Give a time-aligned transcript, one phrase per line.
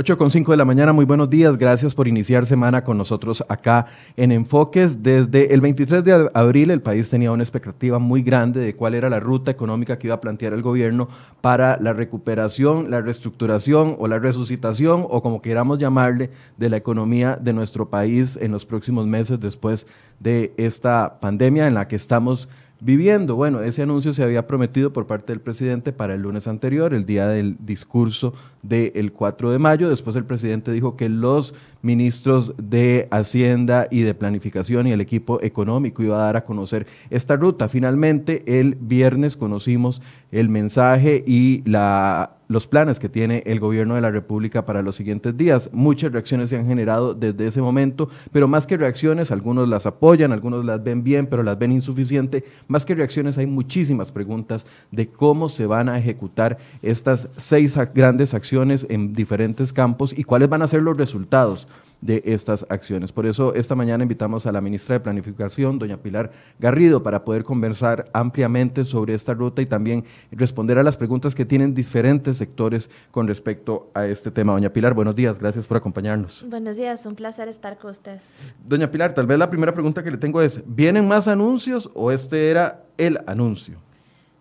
[0.00, 1.58] 8 con 5 de la mañana, muy buenos días.
[1.58, 5.02] Gracias por iniciar semana con nosotros acá en Enfoques.
[5.02, 9.10] Desde el 23 de abril el país tenía una expectativa muy grande de cuál era
[9.10, 11.08] la ruta económica que iba a plantear el gobierno
[11.40, 17.34] para la recuperación, la reestructuración o la resucitación o como queramos llamarle de la economía
[17.34, 19.84] de nuestro país en los próximos meses después
[20.20, 22.48] de esta pandemia en la que estamos
[22.80, 23.36] viviendo.
[23.36, 27.06] Bueno, ese anuncio se había prometido por parte del presidente para el lunes anterior, el
[27.06, 29.88] día del discurso del 4 de mayo.
[29.88, 35.40] Después el presidente dijo que los ministros de Hacienda y de Planificación y el equipo
[35.42, 37.68] económico iba a dar a conocer esta ruta.
[37.68, 44.00] Finalmente, el viernes conocimos el mensaje y la los planes que tiene el gobierno de
[44.00, 45.70] la República para los siguientes días.
[45.72, 50.32] Muchas reacciones se han generado desde ese momento, pero más que reacciones, algunos las apoyan,
[50.32, 52.44] algunos las ven bien, pero las ven insuficiente.
[52.66, 58.34] Más que reacciones, hay muchísimas preguntas de cómo se van a ejecutar estas seis grandes
[58.34, 61.67] acciones en diferentes campos y cuáles van a ser los resultados
[62.00, 63.12] de estas acciones.
[63.12, 67.44] Por eso esta mañana invitamos a la ministra de Planificación, doña Pilar Garrido, para poder
[67.44, 72.90] conversar ampliamente sobre esta ruta y también responder a las preguntas que tienen diferentes sectores
[73.10, 74.52] con respecto a este tema.
[74.52, 76.44] Doña Pilar, buenos días, gracias por acompañarnos.
[76.48, 78.22] Buenos días, un placer estar con ustedes.
[78.64, 82.12] Doña Pilar, tal vez la primera pregunta que le tengo es, ¿vienen más anuncios o
[82.12, 83.87] este era el anuncio?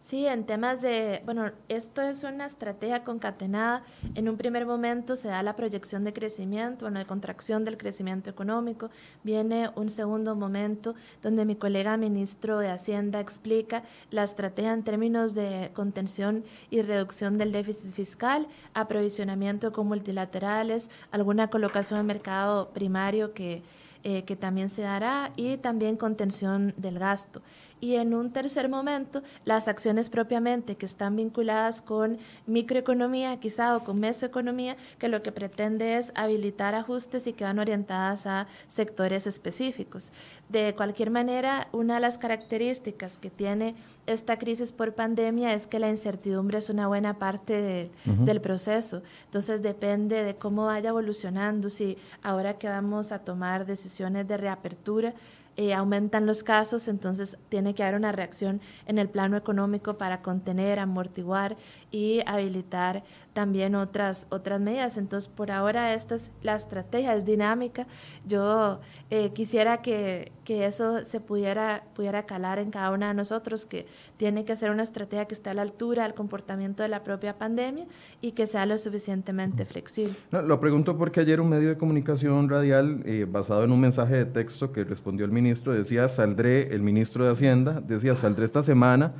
[0.07, 3.83] Sí, en temas de, bueno, esto es una estrategia concatenada.
[4.15, 8.29] En un primer momento se da la proyección de crecimiento, bueno, de contracción del crecimiento
[8.29, 8.89] económico.
[9.23, 15.35] Viene un segundo momento donde mi colega ministro de Hacienda explica la estrategia en términos
[15.35, 23.33] de contención y reducción del déficit fiscal, aprovisionamiento con multilaterales, alguna colocación en mercado primario
[23.33, 23.61] que
[24.03, 27.41] eh, que también se dará y también contención del gasto.
[27.79, 32.17] Y en un tercer momento, las acciones propiamente que están vinculadas con
[32.47, 37.59] microeconomía, quizá o con mesoeconomía, que lo que pretende es habilitar ajustes y que van
[37.59, 40.11] orientadas a sectores específicos.
[40.49, 43.75] De cualquier manera, una de las características que tiene
[44.07, 49.03] esta crisis por pandemia es que la incertidumbre es una buena parte del proceso.
[49.25, 55.13] Entonces depende de cómo vaya evolucionando, si ahora que vamos a tomar decisiones de reapertura,
[55.57, 60.21] eh, aumentan los casos, entonces tiene que haber una reacción en el plano económico para
[60.21, 61.57] contener, amortiguar
[61.91, 63.03] y habilitar
[63.37, 64.97] también otras, otras medidas.
[64.97, 67.85] Entonces, por ahora esta es la estrategia, es dinámica.
[68.25, 68.79] Yo
[69.11, 73.85] eh, quisiera que, que, eso se pudiera, pudiera calar en cada uno de nosotros, que
[74.17, 77.37] tiene que ser una estrategia que esté a la altura del comportamiento de la propia
[77.37, 77.85] pandemia
[78.21, 80.15] y que sea lo suficientemente flexible.
[80.31, 84.25] lo pregunto porque ayer un medio de comunicación radial, eh, basado en un mensaje de
[84.25, 89.13] texto que respondió el ministro, decía, saldré, el ministro de Hacienda, decía, saldré esta semana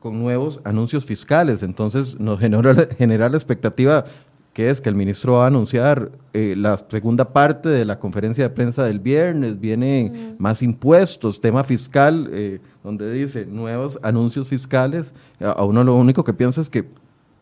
[0.00, 1.62] con nuevos anuncios fiscales.
[1.62, 4.04] Entonces nos genera, genera la expectativa
[4.52, 8.42] que es que el ministro va a anunciar eh, la segunda parte de la conferencia
[8.42, 15.14] de prensa del viernes, vienen más impuestos, tema fiscal, eh, donde dice nuevos anuncios fiscales.
[15.38, 16.88] A uno lo único que piensa es que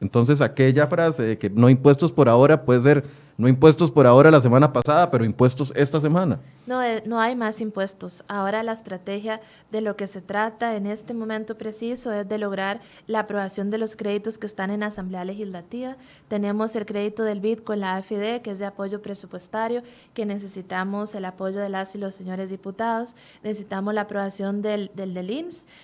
[0.01, 3.05] entonces aquella frase de que no impuestos por ahora puede ser
[3.39, 6.41] no impuestos por ahora la semana pasada, pero impuestos esta semana.
[6.67, 8.25] No, eh, no hay más impuestos.
[8.27, 9.41] Ahora la estrategia
[9.71, 13.79] de lo que se trata en este momento preciso es de lograr la aprobación de
[13.79, 15.97] los créditos que están en Asamblea Legislativa.
[16.27, 19.83] Tenemos el crédito del BID con la AFD, que es de apoyo presupuestario,
[20.15, 23.15] que necesitamos el apoyo de las y los señores diputados.
[23.45, 25.29] Necesitamos la aprobación del, del, del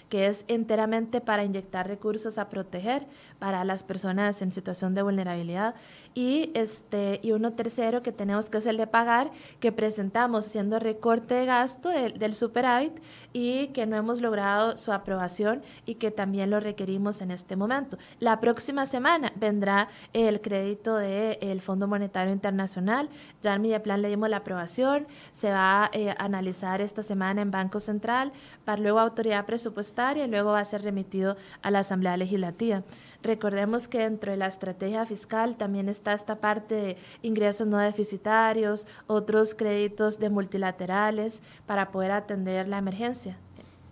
[0.09, 3.07] que es enteramente para inyectar recursos a proteger
[3.39, 5.77] para las personas en situación de vulnerabilidad.
[6.15, 9.31] Y, este, y un tercero que tenemos que hacer de pagar,
[9.61, 12.93] que presentamos haciendo recorte de gasto del, superávit
[13.33, 17.97] y que no hemos logrado su aprobación y que también lo requerimos en este momento.
[18.19, 23.09] La próxima semana vendrá el crédito del Fondo Monetario Internacional.
[23.43, 27.51] Ya en plan le dimos la aprobación, se va eh, a analizar esta semana en
[27.51, 28.33] Banco Central,
[28.65, 32.83] para luego autoridad presupuestaria y luego va a ser remitido a la Asamblea Legislativa.
[33.25, 38.87] Recordemos que dentro de la estrategia fiscal también está esta parte de ingresos no deficitarios,
[39.07, 43.39] otros créditos de multilaterales para poder atender la emergencia.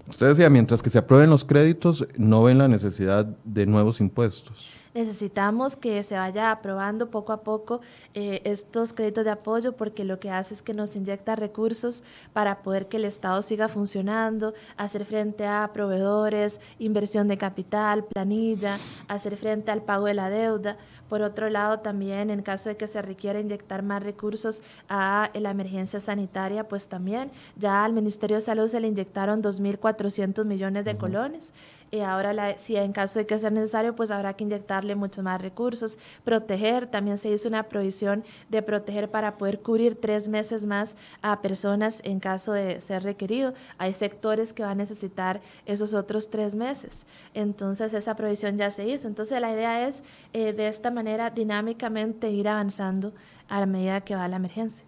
[0.06, 4.81] Usted decía, mientras que se aprueben los créditos, no ven la necesidad de nuevos impuestos
[4.94, 7.81] necesitamos que se vaya aprobando poco a poco
[8.15, 12.03] eh, estos créditos de apoyo porque lo que hace es que nos inyecta recursos
[12.33, 18.79] para poder que el Estado siga funcionando, hacer frente a proveedores, inversión de capital, planilla,
[19.09, 20.77] hacer frente al pago de la deuda.
[21.12, 25.50] Por otro lado, también en caso de que se requiera inyectar más recursos a la
[25.50, 30.97] emergencia sanitaria, pues también ya al Ministerio de Salud se le inyectaron 2.400 millones de
[30.97, 31.53] colones.
[31.91, 34.94] Y ahora, la, si en caso de que sea necesario, pues habrá que inyectar darle
[34.94, 40.29] mucho más recursos, proteger, también se hizo una provisión de proteger para poder cubrir tres
[40.29, 43.53] meses más a personas en caso de ser requerido.
[43.76, 47.05] Hay sectores que van a necesitar esos otros tres meses.
[47.35, 49.08] Entonces esa provisión ya se hizo.
[49.08, 51.02] Entonces la idea es eh, de esta manera
[51.35, 53.13] dinámicamente ir avanzando
[53.49, 54.85] a la medida que va la emergencia.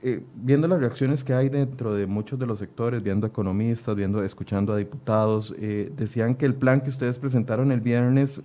[0.00, 4.22] Eh, viendo las reacciones que hay dentro de muchos de los sectores, viendo economistas, viendo,
[4.22, 8.40] escuchando a diputados, eh, decían que el plan que ustedes presentaron el viernes,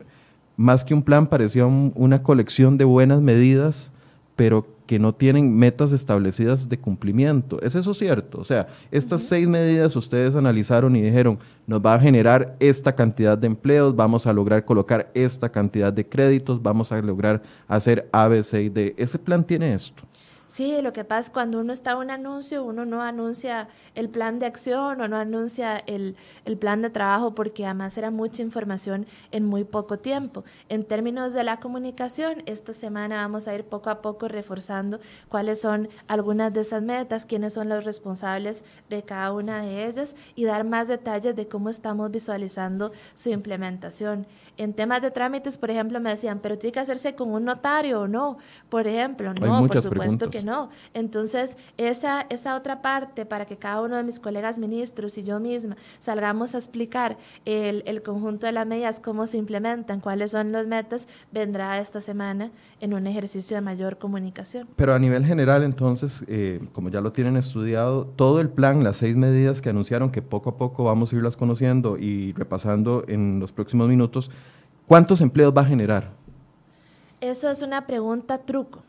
[0.57, 3.91] más que un plan, parecía una colección de buenas medidas,
[4.35, 7.61] pero que no tienen metas establecidas de cumplimiento.
[7.61, 8.39] ¿Es eso cierto?
[8.39, 13.37] O sea, estas seis medidas ustedes analizaron y dijeron, nos va a generar esta cantidad
[13.37, 18.27] de empleos, vamos a lograr colocar esta cantidad de créditos, vamos a lograr hacer A,
[18.27, 18.93] B, C y D.
[18.97, 20.03] ¿Ese plan tiene esto?
[20.53, 24.07] Sí, lo que pasa es cuando uno está en un anuncio, uno no anuncia el
[24.07, 26.15] plan de acción o no anuncia el,
[26.45, 30.43] el, plan de trabajo porque además era mucha información en muy poco tiempo.
[30.69, 35.59] En términos de la comunicación, esta semana vamos a ir poco a poco reforzando cuáles
[35.59, 40.45] son algunas de esas metas, quiénes son los responsables de cada una de ellas y
[40.45, 44.27] dar más detalles de cómo estamos visualizando su implementación.
[44.57, 48.01] En temas de trámites, por ejemplo, me decían, pero tiene que hacerse con un notario
[48.01, 48.37] o no,
[48.69, 49.33] por ejemplo.
[49.33, 50.69] No, por supuesto que no.
[50.93, 55.39] Entonces, esa, esa otra parte para que cada uno de mis colegas ministros y yo
[55.39, 60.51] misma salgamos a explicar el, el conjunto de las medidas, cómo se implementan, cuáles son
[60.51, 64.67] las metas, vendrá esta semana en un ejercicio de mayor comunicación.
[64.75, 68.97] Pero a nivel general, entonces, eh, como ya lo tienen estudiado, todo el plan, las
[68.97, 73.39] seis medidas que anunciaron, que poco a poco vamos a irlas conociendo y repasando en
[73.39, 74.31] los próximos minutos,
[74.87, 76.11] ¿cuántos empleos va a generar?
[77.21, 78.83] Eso es una pregunta truco.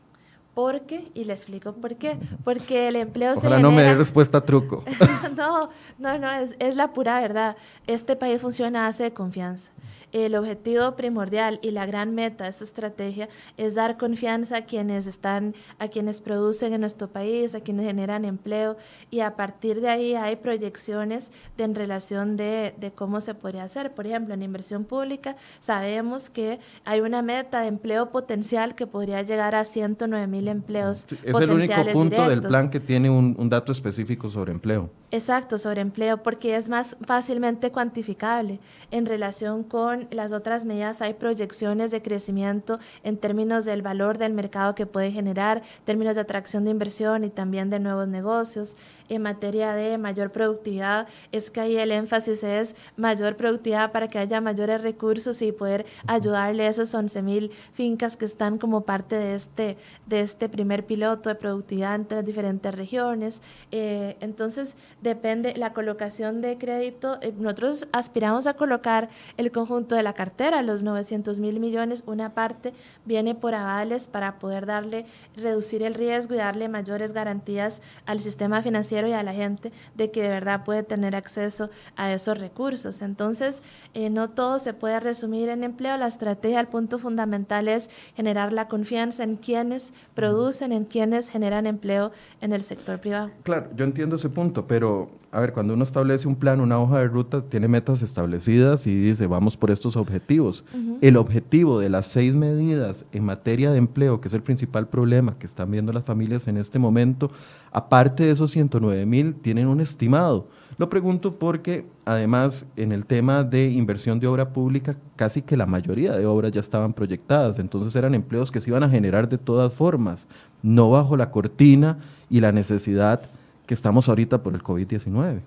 [0.55, 1.11] ¿Por qué?
[1.15, 2.17] Y le explico por qué.
[2.45, 4.85] Porque el empleo Ojalá no me dé respuesta truco.
[5.37, 5.69] no,
[5.99, 7.56] no, no, es, es la pura verdad.
[7.87, 9.73] Este país funciona a de confianza
[10.14, 15.08] el objetivo primordial y la gran meta de esta estrategia es dar confianza a quienes
[15.08, 18.76] están, a quienes producen en nuestro país, a quienes generan empleo
[19.11, 23.64] y a partir de ahí hay proyecciones de, en relación de, de cómo se podría
[23.64, 23.93] hacer.
[23.93, 29.22] Por ejemplo, en inversión pública sabemos que hay una meta de empleo potencial que podría
[29.22, 31.06] llegar a 109 mil empleos.
[31.25, 34.90] Es el único punto del plan que tiene un, un dato específico sobre empleo.
[35.14, 38.58] Exacto, sobre empleo, porque es más fácilmente cuantificable
[38.90, 44.32] en relación con las otras medidas hay proyecciones de crecimiento en términos del valor del
[44.32, 48.76] mercado que puede generar, términos de atracción de inversión y también de nuevos negocios.
[49.11, 54.19] En materia de mayor productividad, es que ahí el énfasis es mayor productividad para que
[54.19, 59.17] haya mayores recursos y poder ayudarle a esas 11 mil fincas que están como parte
[59.17, 63.43] de este, de este primer piloto de productividad entre las diferentes regiones.
[63.70, 67.19] Eh, entonces, depende la colocación de crédito.
[67.20, 72.32] Eh, nosotros aspiramos a colocar el conjunto de la cartera, los 900 mil millones, una
[72.32, 72.73] parte
[73.05, 75.05] viene por avales para poder darle,
[75.37, 80.10] reducir el riesgo y darle mayores garantías al sistema financiero y a la gente de
[80.10, 83.03] que de verdad puede tener acceso a esos recursos.
[83.03, 83.63] Entonces,
[83.94, 85.96] eh, no todo se puede resumir en empleo.
[85.96, 91.67] La estrategia, el punto fundamental es generar la confianza en quienes producen, en quienes generan
[91.67, 93.31] empleo en el sector privado.
[93.43, 97.00] Claro, yo entiendo ese punto, pero a ver, cuando uno establece un plan, una hoja
[97.00, 100.64] de ruta, tiene metas establecidas y dice, vamos por estos objetivos.
[101.00, 105.36] El objetivo de las seis medidas en materia de empleo, que es el principal problema
[105.36, 107.32] que están viendo las familias en este momento,
[107.72, 110.46] aparte de esos 109 mil, tienen un estimado.
[110.79, 115.67] Lo pregunto porque, además, en el tema de inversión de obra pública, casi que la
[115.67, 119.38] mayoría de obras ya estaban proyectadas, entonces eran empleos que se iban a generar de
[119.38, 120.29] todas formas,
[120.62, 121.98] no bajo la cortina
[122.31, 123.20] y la necesidad
[123.67, 125.43] que estamos ahorita por el COVID-19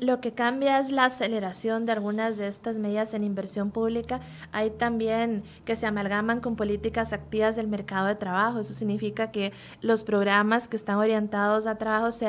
[0.00, 4.20] lo que cambia es la aceleración de algunas de estas medidas en inversión pública.
[4.50, 8.60] Hay también que se amalgaman con políticas activas del mercado de trabajo.
[8.60, 12.28] Eso significa que los programas que están orientados a trabajo se,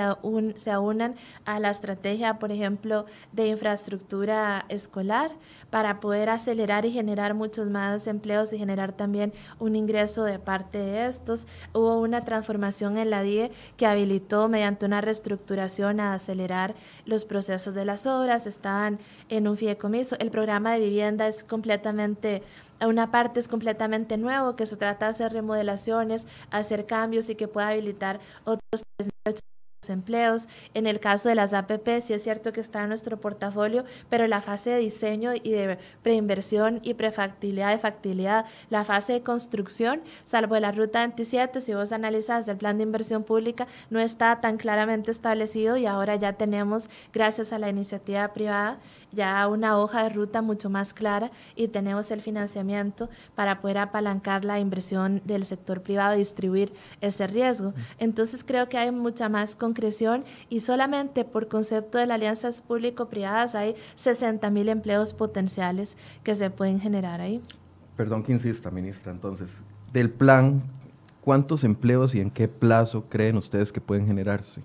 [0.55, 1.15] se aunan
[1.45, 5.31] a la estrategia, por ejemplo, de infraestructura escolar
[5.69, 10.77] para poder acelerar y generar muchos más empleos y generar también un ingreso de parte
[10.77, 11.47] de estos.
[11.73, 17.73] Hubo una transformación en la DIE que habilitó mediante una reestructuración a acelerar los procesos
[17.73, 20.17] de las obras, estaban en un fideicomiso.
[20.19, 22.43] El programa de vivienda es completamente,
[22.85, 27.47] una parte es completamente nuevo, que se trata de hacer remodelaciones, hacer cambios y que
[27.47, 28.83] pueda habilitar otros
[29.87, 30.49] empleos.
[30.73, 34.27] En el caso de las APP, sí es cierto que está en nuestro portafolio, pero
[34.27, 40.01] la fase de diseño y de preinversión y prefactibilidad de factibilidad, la fase de construcción,
[40.25, 44.57] salvo la ruta 27, si vos analizas el plan de inversión pública, no está tan
[44.57, 48.79] claramente establecido y ahora ya tenemos, gracias a la iniciativa privada,
[49.11, 54.45] ya una hoja de ruta mucho más clara y tenemos el financiamiento para poder apalancar
[54.45, 57.73] la inversión del sector privado y distribuir ese riesgo.
[57.97, 63.55] Entonces creo que hay mucha más concreción y solamente por concepto de las alianzas público-privadas
[63.55, 67.41] hay 60 mil empleos potenciales que se pueden generar ahí.
[67.95, 69.11] Perdón que insista, ministra.
[69.11, 69.61] Entonces,
[69.91, 70.61] del plan,
[71.21, 74.61] ¿cuántos empleos y en qué plazo creen ustedes que pueden generarse?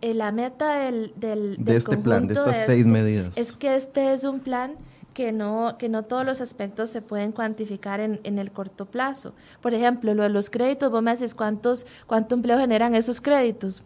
[0.00, 3.36] Eh, la meta del, del, de este plan, de estas seis este medidas.
[3.36, 4.76] Es que este es un plan
[5.12, 9.34] que no, que no todos los aspectos se pueden cuantificar en, en, el corto plazo.
[9.60, 13.82] Por ejemplo, lo de los créditos, vos me haces cuántos, cuánto empleo generan esos créditos.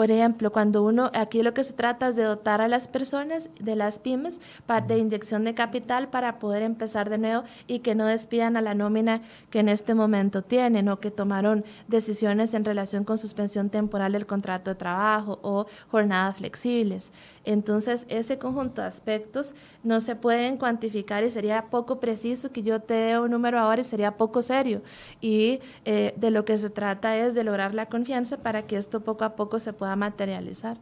[0.00, 3.50] Por ejemplo, cuando uno, aquí lo que se trata es de dotar a las personas
[3.60, 7.94] de las pymes para, de inyección de capital para poder empezar de nuevo y que
[7.94, 12.64] no despidan a la nómina que en este momento tienen o que tomaron decisiones en
[12.64, 17.12] relación con suspensión temporal del contrato de trabajo o jornadas flexibles.
[17.44, 22.80] Entonces, ese conjunto de aspectos no se pueden cuantificar y sería poco preciso que yo
[22.80, 24.80] te dé un número ahora y sería poco serio.
[25.20, 29.00] Y eh, de lo que se trata es de lograr la confianza para que esto
[29.00, 30.78] poco a poco se pueda materializar.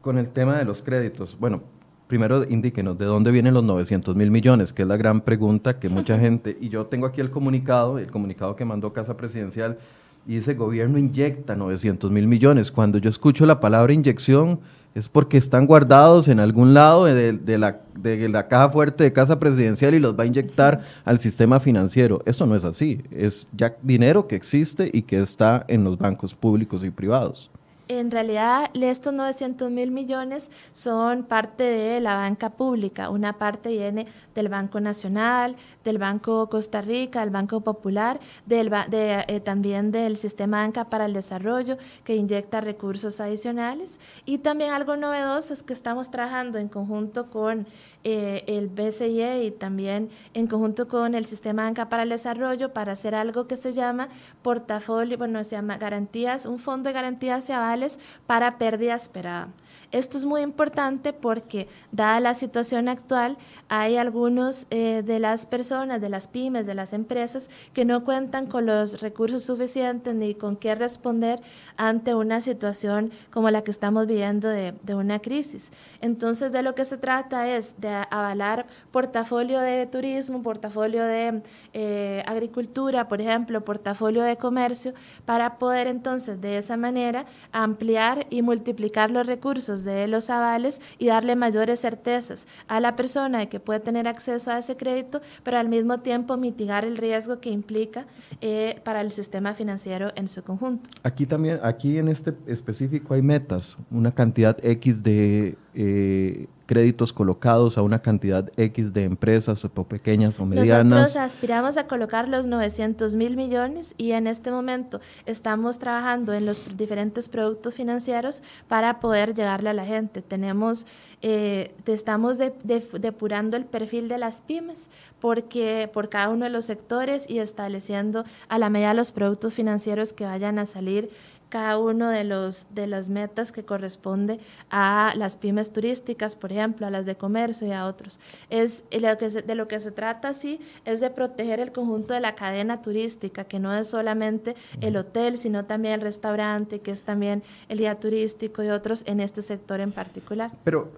[0.00, 1.62] Con el tema de los créditos, bueno,
[2.10, 5.88] primero indíquenos de dónde vienen los 900 mil millones, que es la gran pregunta que
[5.88, 9.78] mucha gente, y yo tengo aquí el comunicado, el comunicado que mandó Casa Presidencial,
[10.26, 12.70] y ese gobierno inyecta 900 mil millones.
[12.70, 14.60] Cuando yo escucho la palabra inyección,
[14.94, 19.12] es porque están guardados en algún lado de, de, la, de, la, caja fuerte de
[19.12, 22.22] casa presidencial y los va a inyectar al sistema financiero.
[22.26, 26.34] Eso no es así, es ya dinero que existe y que está en los bancos
[26.34, 27.50] públicos y privados
[27.98, 34.06] en realidad estos 900 mil millones son parte de la banca pública, una parte viene
[34.32, 40.16] del Banco Nacional, del Banco Costa Rica, del Banco Popular, del, de, eh, también del
[40.16, 43.98] Sistema Banca para el Desarrollo, que inyecta recursos adicionales.
[44.24, 47.66] Y también algo novedoso es que estamos trabajando en conjunto con
[48.04, 52.92] eh, el BCE y también en conjunto con el Sistema Banca para el Desarrollo para
[52.92, 54.08] hacer algo que se llama
[54.42, 57.79] portafolio, bueno, se llama garantías, un fondo de garantías y avales
[58.26, 59.48] para pérdida esperada.
[59.92, 63.36] Esto es muy importante porque, dada la situación actual,
[63.68, 68.46] hay algunos eh, de las personas, de las pymes, de las empresas, que no cuentan
[68.46, 71.40] con los recursos suficientes ni con qué responder
[71.76, 75.72] ante una situación como la que estamos viviendo de, una crisis.
[76.00, 81.42] Entonces, de lo que se trata es de avalar portafolio de turismo, portafolio de
[81.72, 84.92] eh, agricultura, por ejemplo, portafolio de comercio,
[85.24, 91.06] para poder entonces de esa manera ampliar y multiplicar los recursos de los avales y
[91.06, 95.58] darle mayores certezas a la persona de que puede tener acceso a ese crédito, pero
[95.58, 98.06] al mismo tiempo mitigar el riesgo que implica
[98.40, 100.90] eh, para el sistema financiero en su conjunto.
[101.02, 107.78] Aquí también, aquí en este específico hay metas, una cantidad X de eh, créditos colocados
[107.78, 111.00] a una cantidad X de empresas o pequeñas o medianas.
[111.00, 116.46] Nosotros aspiramos a colocar los 900 mil millones y en este momento estamos trabajando en
[116.46, 120.22] los diferentes productos financieros para poder llegarle a la gente.
[120.22, 120.86] Tenemos,
[121.22, 127.28] eh, estamos depurando el perfil de las pymes porque por cada uno de los sectores
[127.28, 131.10] y estableciendo a la medida los productos financieros que vayan a salir
[131.50, 134.38] cada uno de los de las metas que corresponde
[134.70, 138.18] a las pymes turísticas, por ejemplo, a las de comercio y a otros.
[138.48, 142.20] Es lo que de lo que se trata sí es de proteger el conjunto de
[142.20, 147.02] la cadena turística, que no es solamente el hotel, sino también el restaurante, que es
[147.02, 150.52] también el guía turístico y otros en este sector en particular.
[150.64, 150.90] Pero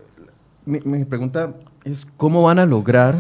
[0.65, 1.55] mi, pregunta
[1.85, 3.17] es cómo van a lograr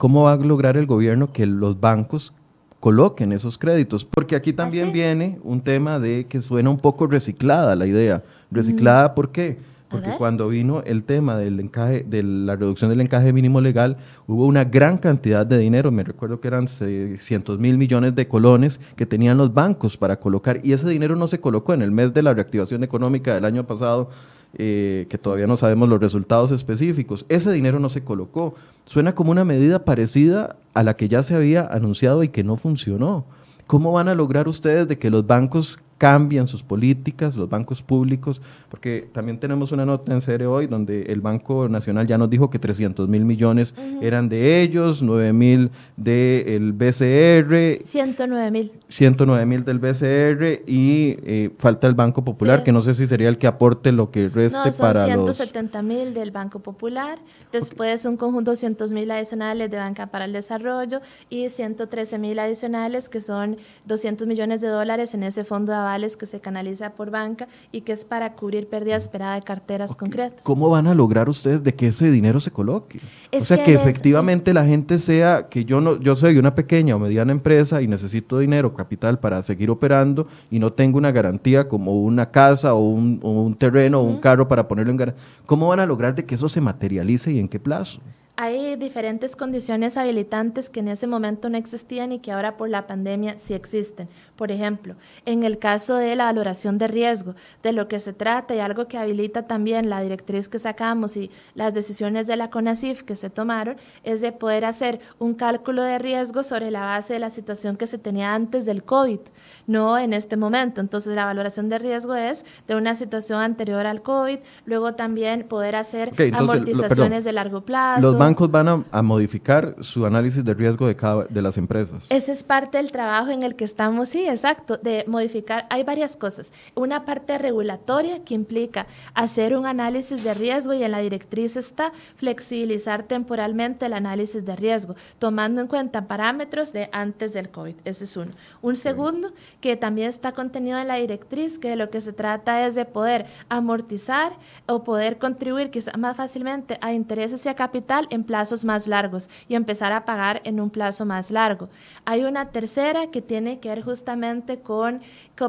[0.00, 2.32] cómo va a lograr el gobierno que los bancos
[2.80, 7.06] coloquen esos créditos, porque aquí también ¿Ah, viene un tema de que suena un poco
[7.06, 8.24] reciclada la idea.
[8.50, 9.58] ¿Reciclada por qué?
[9.90, 13.96] Porque cuando vino el tema del encaje, de la reducción del encaje mínimo legal,
[14.28, 18.80] hubo una gran cantidad de dinero, me recuerdo que eran 600 mil millones de colones
[18.94, 22.14] que tenían los bancos para colocar, y ese dinero no se colocó en el mes
[22.14, 24.10] de la reactivación económica del año pasado,
[24.58, 27.24] eh, que todavía no sabemos los resultados específicos.
[27.28, 28.54] Ese dinero no se colocó.
[28.84, 32.56] Suena como una medida parecida a la que ya se había anunciado y que no
[32.56, 33.24] funcionó.
[33.66, 38.40] ¿Cómo van a lograr ustedes de que los bancos cambian sus políticas, los bancos públicos,
[38.70, 42.48] porque también tenemos una nota en serie hoy donde el Banco Nacional ya nos dijo
[42.48, 47.84] que 300 mil millones eran de ellos, 9 mil del BCR.
[47.84, 48.72] 109 mil.
[48.88, 53.28] 109 mil del BCR y eh, falta el Banco Popular, que no sé si sería
[53.28, 57.18] el que aporte lo que reste no, son para 170 mil del Banco Popular,
[57.52, 62.38] después un conjunto de 200 mil adicionales de Banca para el Desarrollo y 113 mil
[62.38, 66.90] adicionales que son 200 millones de dólares en ese fondo de avales que se canaliza
[66.90, 70.42] por banca y que es para cubrir pérdida esperada de carteras concretas.
[70.42, 73.00] ¿Cómo van a lograr ustedes de que ese dinero se coloque?
[73.32, 76.98] o sea, que, efectivamente la gente sea, que yo no, yo soy una pequeña o
[76.98, 82.02] mediana empresa y necesito dinero, capital para seguir operando y no tengo una garantía como
[82.02, 85.24] una casa o un, terreno o un carro para ponerlo en garantía.
[85.46, 88.00] ¿Cómo van a lograr de que eso se materialice y en qué plazo?
[88.40, 92.86] Hay diferentes condiciones habilitantes que en ese momento no existían y que ahora por la
[92.86, 94.08] pandemia sí existen.
[94.34, 94.94] Por ejemplo,
[95.26, 98.88] en el caso de la valoración de riesgo, de lo que se trata y algo
[98.88, 103.28] que habilita también la directriz que sacamos y las decisiones de la CONACIF que se
[103.28, 107.76] tomaron, es de poder hacer un cálculo de riesgo sobre la base de la situación
[107.76, 109.20] que se tenía antes del COVID,
[109.66, 110.80] no en este momento.
[110.80, 115.76] Entonces, la valoración de riesgo es de una situación anterior al COVID, luego también poder
[115.76, 121.24] hacer amortizaciones de largo plazo bancos van a, modificar su análisis de riesgo de cada
[121.24, 122.06] de las empresas.
[122.10, 125.66] Ese es parte del trabajo en el que estamos, sí, exacto, de modificar.
[125.68, 126.52] Hay varias cosas.
[126.74, 131.92] Una parte regulatoria que implica hacer un análisis de riesgo y en la directriz está
[132.16, 137.74] flexibilizar temporalmente el análisis de riesgo, tomando en cuenta parámetros de antes del COVID.
[137.84, 138.30] Ese es uno.
[138.62, 142.66] Un segundo, que también está contenido en la directriz, que de lo que se trata
[142.66, 144.32] es de poder amortizar
[144.66, 149.28] o poder contribuir quizá más fácilmente a intereses y a capital en plazos más largos
[149.48, 151.68] y empezar a pagar en un plazo más largo.
[152.04, 155.00] Hay una tercera que tiene que ver justamente con,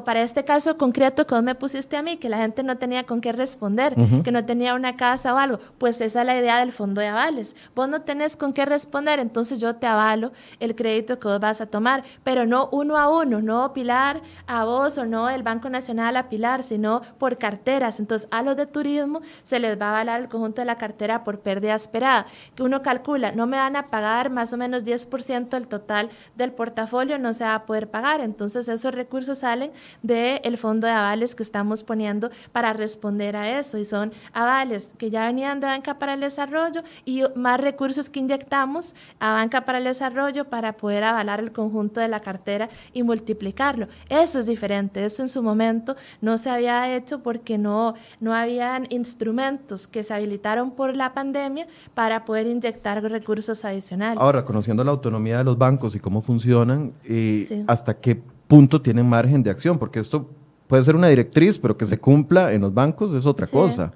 [0.05, 3.21] para este caso concreto que me pusiste a mí, que la gente no tenía con
[3.21, 6.71] qué responder, que no tenía una casa o algo, pues esa es la idea del
[6.71, 7.55] fondo de avales.
[7.75, 11.61] Vos no tenés con qué responder, entonces yo te avalo el crédito que vos vas
[11.61, 15.69] a tomar, pero no uno a uno, no Pilar a vos o no el Banco
[15.69, 17.99] Nacional a Pilar, sino por carteras.
[17.99, 21.23] Entonces a los de turismo se les va a avalar el conjunto de la cartera
[21.23, 22.25] por pérdida esperada
[22.61, 27.17] uno calcula, no me van a pagar más o menos 10% del total del portafolio,
[27.17, 28.21] no se va a poder pagar.
[28.21, 29.71] Entonces esos recursos salen
[30.01, 35.09] del fondo de avales que estamos poniendo para responder a eso y son avales que
[35.09, 39.77] ya venían de Banca para el Desarrollo y más recursos que inyectamos a Banca para
[39.77, 43.87] el Desarrollo para poder avalar el conjunto de la cartera y multiplicarlo.
[44.09, 48.87] Eso es diferente, eso en su momento no se había hecho porque no, no habían
[48.89, 54.19] instrumentos que se habilitaron por la pandemia para poder inyectar recursos adicionales.
[54.21, 58.81] Ahora, conociendo la autonomía de los bancos y cómo funcionan, y eh, ¿hasta qué punto
[58.81, 59.77] tienen margen de acción?
[59.77, 60.29] Porque esto
[60.67, 63.93] puede ser una directriz, pero que se cumpla en los bancos es otra cosa.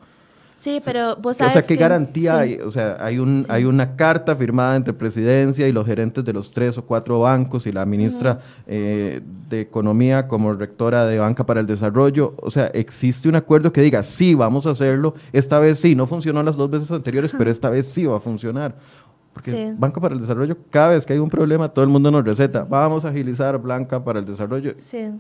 [0.56, 2.56] Sí, pero vos sabes O sea, ¿qué garantía hay?
[2.56, 6.52] O sea, hay, un, hay una carta firmada entre presidencia y los gerentes de los
[6.52, 11.60] tres o cuatro bancos y la ministra eh, de Economía como rectora de Banca para
[11.60, 12.34] el Desarrollo.
[12.38, 16.08] O sea, existe un acuerdo que diga, sí, vamos a hacerlo, esta vez sí, no
[16.08, 18.76] funcionó las dos veces anteriores, pero esta vez sí va a funcionar.
[19.36, 22.24] Porque Banca para el Desarrollo, cada vez que hay un problema, todo el mundo nos
[22.24, 24.74] receta, vamos a agilizar Blanca para el Desarrollo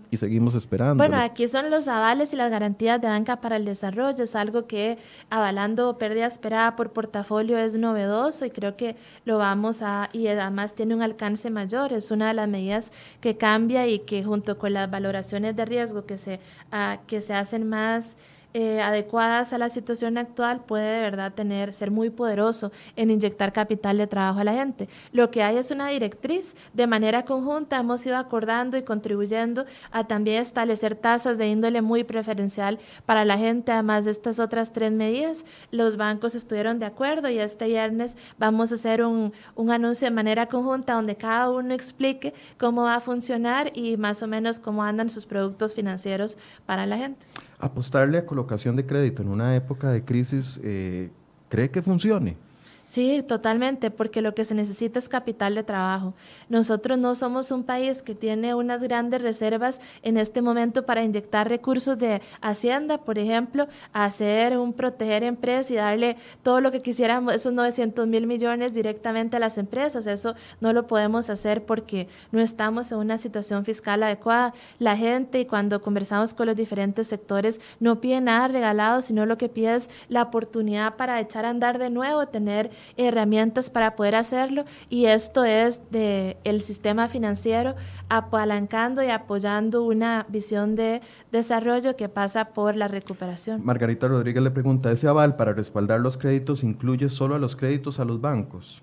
[0.10, 0.95] y seguimos esperando.
[0.95, 4.67] Bueno, aquí son los avales y las garantías de Banca para el Desarrollo, es algo
[4.67, 4.97] que
[5.30, 10.75] avalando pérdida esperada por portafolio es novedoso y creo que lo vamos a, y además
[10.75, 14.71] tiene un alcance mayor, es una de las medidas que cambia y que junto con
[14.71, 16.39] las valoraciones de riesgo que se,
[16.71, 18.15] ah, que se hacen más
[18.58, 23.52] eh, adecuadas a la situación actual puede de verdad tener, ser muy poderoso en inyectar
[23.52, 24.88] capital de trabajo a la gente.
[25.12, 30.06] Lo que hay es una directriz, de manera conjunta hemos ido acordando y contribuyendo a
[30.08, 34.94] también establecer tasas de índole muy preferencial para la gente, además de estas otras tres
[34.94, 35.44] medidas.
[35.72, 40.12] Los bancos estuvieron de acuerdo y este viernes vamos a hacer un, un anuncio de
[40.12, 44.82] manera conjunta donde cada uno explique cómo va a funcionar y más o menos cómo
[44.82, 47.26] andan sus productos financieros para la gente
[47.60, 51.10] apostarle a colocación de crédito en una época de crisis, eh,
[51.50, 52.38] ¿cree que funcione?
[52.86, 56.13] Sí, totalmente, porque lo que se necesita es capital de trabajo.
[56.50, 61.50] Nosotros no somos un país que tiene unas grandes reservas en este momento para inyectar
[61.50, 67.34] recursos de Hacienda, por ejemplo, hacer un proteger empresas y darle todo lo que quisiéramos,
[67.34, 70.06] esos 900 mil millones directamente a las empresas.
[70.06, 74.54] Eso no lo podemos hacer porque no estamos en una situación fiscal adecuada.
[74.78, 79.39] La gente, y cuando conversamos con los diferentes sectores, no pide nada regalado, sino lo
[79.39, 84.16] que pide es la oportunidad para echar a andar de nuevo, tener herramientas para poder
[84.16, 87.76] hacerlo y esto es de el sistema financiero
[88.10, 93.64] apalancando y apoyando una visión de desarrollo que pasa por la recuperación.
[93.64, 98.00] Margarita Rodríguez le pregunta, ¿ese aval para respaldar los créditos incluye solo a los créditos
[98.00, 98.82] a los bancos?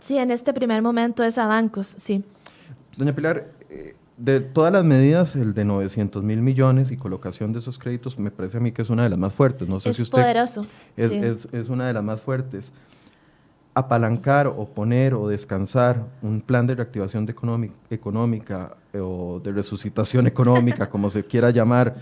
[0.00, 2.24] Sí, en este primer momento es a bancos, sí.
[2.96, 7.60] Doña Pilar, eh, de todas las medidas, el de 900 mil millones y colocación de
[7.60, 9.68] esos créditos me parece a mí que es una de las más fuertes.
[9.68, 10.66] No sé es si usted poderoso.
[10.96, 12.72] Es, es, una de las más fuertes.
[13.74, 17.34] apalancar o poner o descansar un plan de reactivación de
[17.90, 21.96] económica eh, o de resucitación económica, como se quiera llamar,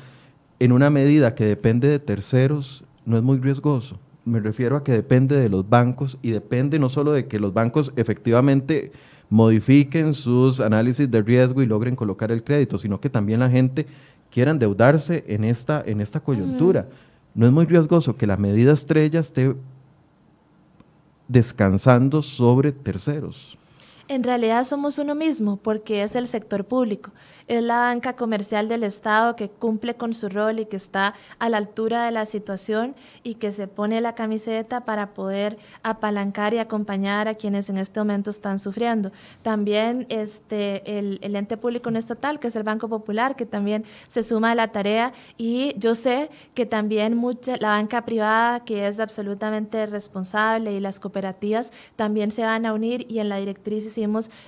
[0.59, 3.99] en una medida que depende de terceros, no es muy riesgoso.
[4.25, 7.55] Me refiero a que depende de los bancos y depende no solo de que los
[7.55, 8.93] bancos efectivamente
[9.31, 13.87] modifiquen sus análisis de riesgo y logren colocar el crédito, sino que también la gente
[14.31, 16.89] quiera endeudarse en esta, en esta coyuntura.
[17.35, 19.55] No es muy riesgoso que la medida estrella esté
[21.29, 23.57] descansando sobre terceros
[24.11, 27.13] en realidad somos uno mismo porque es el sector público,
[27.47, 31.49] es la banca comercial del Estado que cumple con su rol y que está a
[31.49, 36.59] la altura de la situación y que se pone la camiseta para poder apalancar y
[36.59, 39.13] acompañar a quienes en este momento están sufriendo.
[39.43, 44.25] También este, el, ente público no estatal, que es el Banco Popular, que también se
[44.25, 48.99] suma a la tarea y yo sé que también mucha, la banca privada, que es
[48.99, 54.00] absolutamente responsable y las cooperativas también se van a unir y en la directriz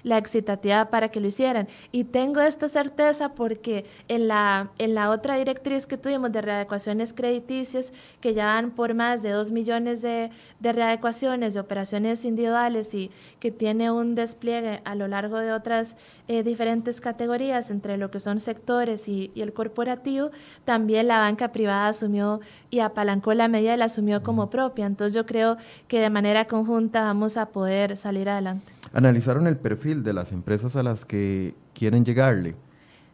[0.03, 1.69] la excitativa para que lo hicieran.
[1.91, 7.13] Y tengo esta certeza porque en la, en la otra directriz que tuvimos de readecuaciones
[7.13, 12.95] crediticias, que ya van por más de 2 millones de, de readecuaciones, de operaciones individuales
[12.95, 13.11] y
[13.41, 15.97] que tiene un despliegue a lo largo de otras
[16.29, 20.31] eh, diferentes categorías entre lo que son sectores y, y el corporativo,
[20.65, 24.87] también la banca privada asumió y apalancó la medida y la asumió como propia.
[24.87, 25.57] Entonces yo creo
[25.89, 28.73] que de manera conjunta vamos a poder salir adelante.
[28.93, 32.55] ¿Analizaron el perfil de las empresas a las que quieren llegarle?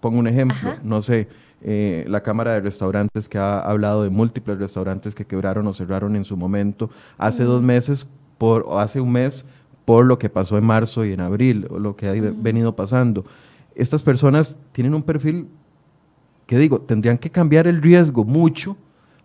[0.01, 1.29] Pongo un ejemplo, no sé,
[1.61, 6.17] eh, la Cámara de Restaurantes que ha hablado de múltiples restaurantes que quebraron o cerraron
[6.17, 9.45] en su momento, hace dos meses, por, o hace un mes,
[9.85, 13.25] por lo que pasó en marzo y en abril, o lo que ha venido pasando.
[13.75, 15.49] Estas personas tienen un perfil
[16.47, 18.77] que digo, tendrían que cambiar el riesgo mucho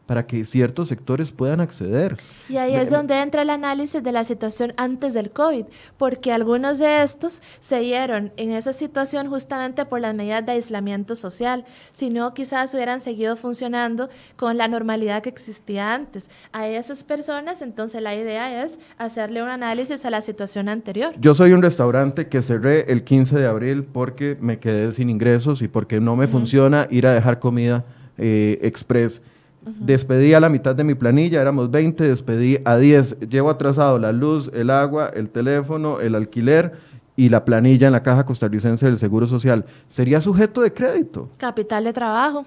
[0.06, 2.18] para que ciertos sectores puedan acceder.
[2.50, 5.66] Y ahí es donde entra el análisis de la situación antes del COVID,
[5.98, 11.16] porque algunos de estos se dieron en esa situación justamente por las medidas de aislamiento
[11.16, 16.30] social, si no quizás hubieran seguido funcionando con la normalidad que existía antes.
[16.52, 21.14] A esas personas entonces la idea es hacerle un análisis a la situación anterior.
[21.20, 25.62] Yo soy un restaurante que cerré el 15 de abril porque me quedé sin ingresos
[25.62, 27.86] y porque no me funciona ir a dejar comida
[28.18, 29.22] eh, express
[29.66, 33.20] Despedí a la mitad de mi planilla, éramos 20, despedí a 10.
[33.30, 36.74] Llevo atrasado la luz, el agua, el teléfono, el alquiler
[37.16, 39.66] y la planilla en la caja costarricense del Seguro Social.
[39.88, 41.30] ¿Sería sujeto de crédito?
[41.38, 42.46] Capital de trabajo,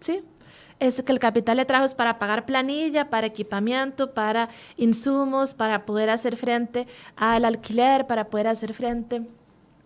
[0.00, 0.22] sí.
[0.78, 5.86] Es que el capital de trabajo es para pagar planilla, para equipamiento, para insumos, para
[5.86, 9.22] poder hacer frente al alquiler, para poder hacer frente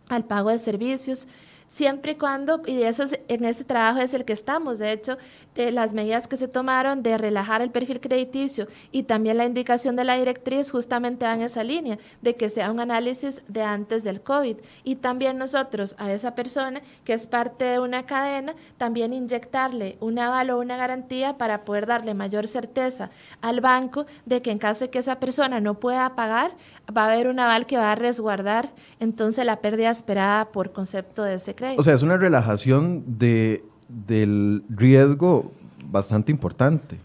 [0.09, 1.29] al pago de servicios
[1.71, 5.17] siempre y cuando, y eso en ese trabajo es el que estamos, de hecho,
[5.55, 9.95] de las medidas que se tomaron de relajar el perfil crediticio y también la indicación
[9.95, 14.03] de la directriz justamente van en esa línea, de que sea un análisis de antes
[14.03, 14.57] del COVID.
[14.83, 20.19] Y también nosotros a esa persona que es parte de una cadena, también inyectarle un
[20.19, 24.87] aval o una garantía para poder darle mayor certeza al banco de que en caso
[24.87, 26.51] de que esa persona no pueda pagar,
[26.95, 31.23] va a haber un aval que va a resguardar entonces la pérdida esperada por concepto
[31.23, 35.53] de ese o sea, es una relajación de, del riesgo
[35.91, 36.99] bastante importante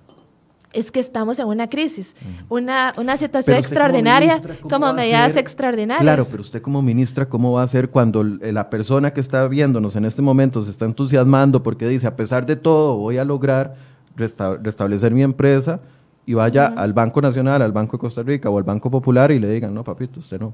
[0.75, 2.15] es que estamos en una crisis,
[2.49, 6.01] una, una situación extraordinaria como, medidas extraordinarias.
[6.01, 9.95] Claro, pero usted como ministra, ¿cómo va a hacer cuando la persona que está viéndonos
[9.95, 13.75] en este momento se está entusiasmando porque dice, a pesar de todo, voy a lograr
[14.17, 15.79] restablecer mi empresa
[16.25, 19.39] y vaya al Banco Nacional, al Banco de Costa Rica o al Banco Popular y
[19.39, 20.47] le digan, no, papito, usted no.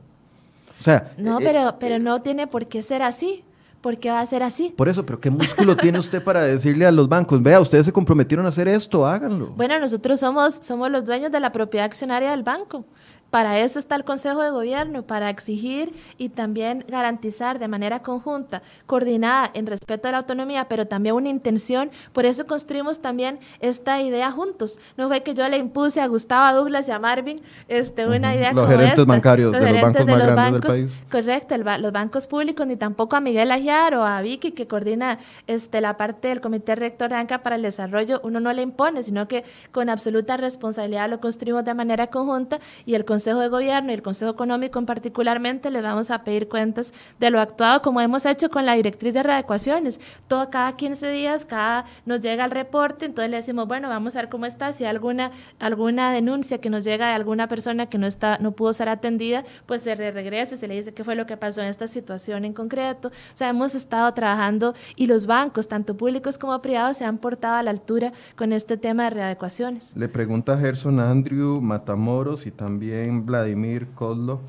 [0.80, 3.44] O sea, no, eh, pero, pero no tiene por qué ser así.
[3.82, 4.74] ¿Por qué va a ser así?
[4.78, 7.92] Por eso, pero ¿qué músculo tiene usted para decirle a los bancos, vea, ustedes se
[7.92, 9.48] comprometieron a hacer esto, háganlo?
[9.58, 12.86] Bueno, nosotros somos, somos los dueños de la propiedad accionaria del banco.
[13.32, 18.62] Para eso está el Consejo de Gobierno, para exigir y también garantizar de manera conjunta,
[18.86, 21.92] coordinada en respeto a la autonomía, pero también una intención.
[22.12, 24.80] Por eso construimos también esta idea juntos.
[24.98, 28.52] No fue que yo le impuse a Gustavo, Douglas y a Marvin este, una idea
[28.52, 31.02] los gerentes bancarios de los bancos más grandes del país.
[31.10, 35.80] Correcto, los bancos públicos, ni tampoco a Miguel Aguiar o a Vicky, que coordina este,
[35.80, 38.20] la parte del Comité Rector de ANCA para el Desarrollo.
[38.26, 42.96] Uno no le impone, sino que con absoluta responsabilidad lo construimos de manera conjunta y
[42.96, 46.94] el Consejo de Gobierno y el Consejo Económico en particularmente les vamos a pedir cuentas
[47.20, 50.00] de lo actuado como hemos hecho con la directriz de readecuaciones.
[50.28, 54.22] Todo cada 15 días, cada nos llega el reporte, entonces le decimos, bueno, vamos a
[54.22, 57.98] ver cómo está, si hay alguna alguna denuncia que nos llega de alguna persona que
[57.98, 61.26] no está no pudo ser atendida, pues se regresa, se le dice qué fue lo
[61.26, 63.10] que pasó en esta situación en concreto.
[63.10, 67.58] O sea, hemos estado trabajando y los bancos, tanto públicos como privados, se han portado
[67.58, 69.96] a la altura con este tema de readecuaciones.
[69.96, 74.40] Le pregunta Gerson Andrew Matamoros y también Vladimir Kozlo,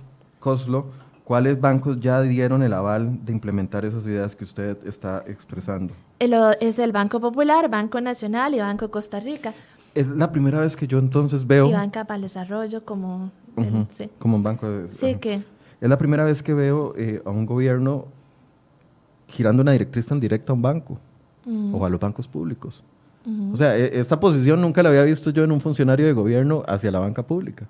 [0.40, 0.86] Kozlo,
[1.24, 5.94] ¿cuáles bancos ya dieron el aval de implementar esas ideas que usted está expresando?
[6.18, 9.52] es el Banco Popular, Banco Nacional y Banco Costa Rica.
[9.94, 11.68] Es la primera vez que yo entonces veo...
[11.68, 13.30] Y Banca para el Desarrollo como...
[13.88, 14.08] sí.
[14.18, 14.88] Como un banco de...
[14.92, 15.42] Sí, que...
[15.80, 18.06] Es la primera vez que veo eh, a un gobierno
[19.26, 20.98] girando una directriz tan directa a un banco
[21.72, 22.84] o a los bancos públicos.
[23.52, 26.62] O sea, e, esta posición nunca la había visto yo en un funcionario de gobierno
[26.66, 27.66] hacia la banca pública.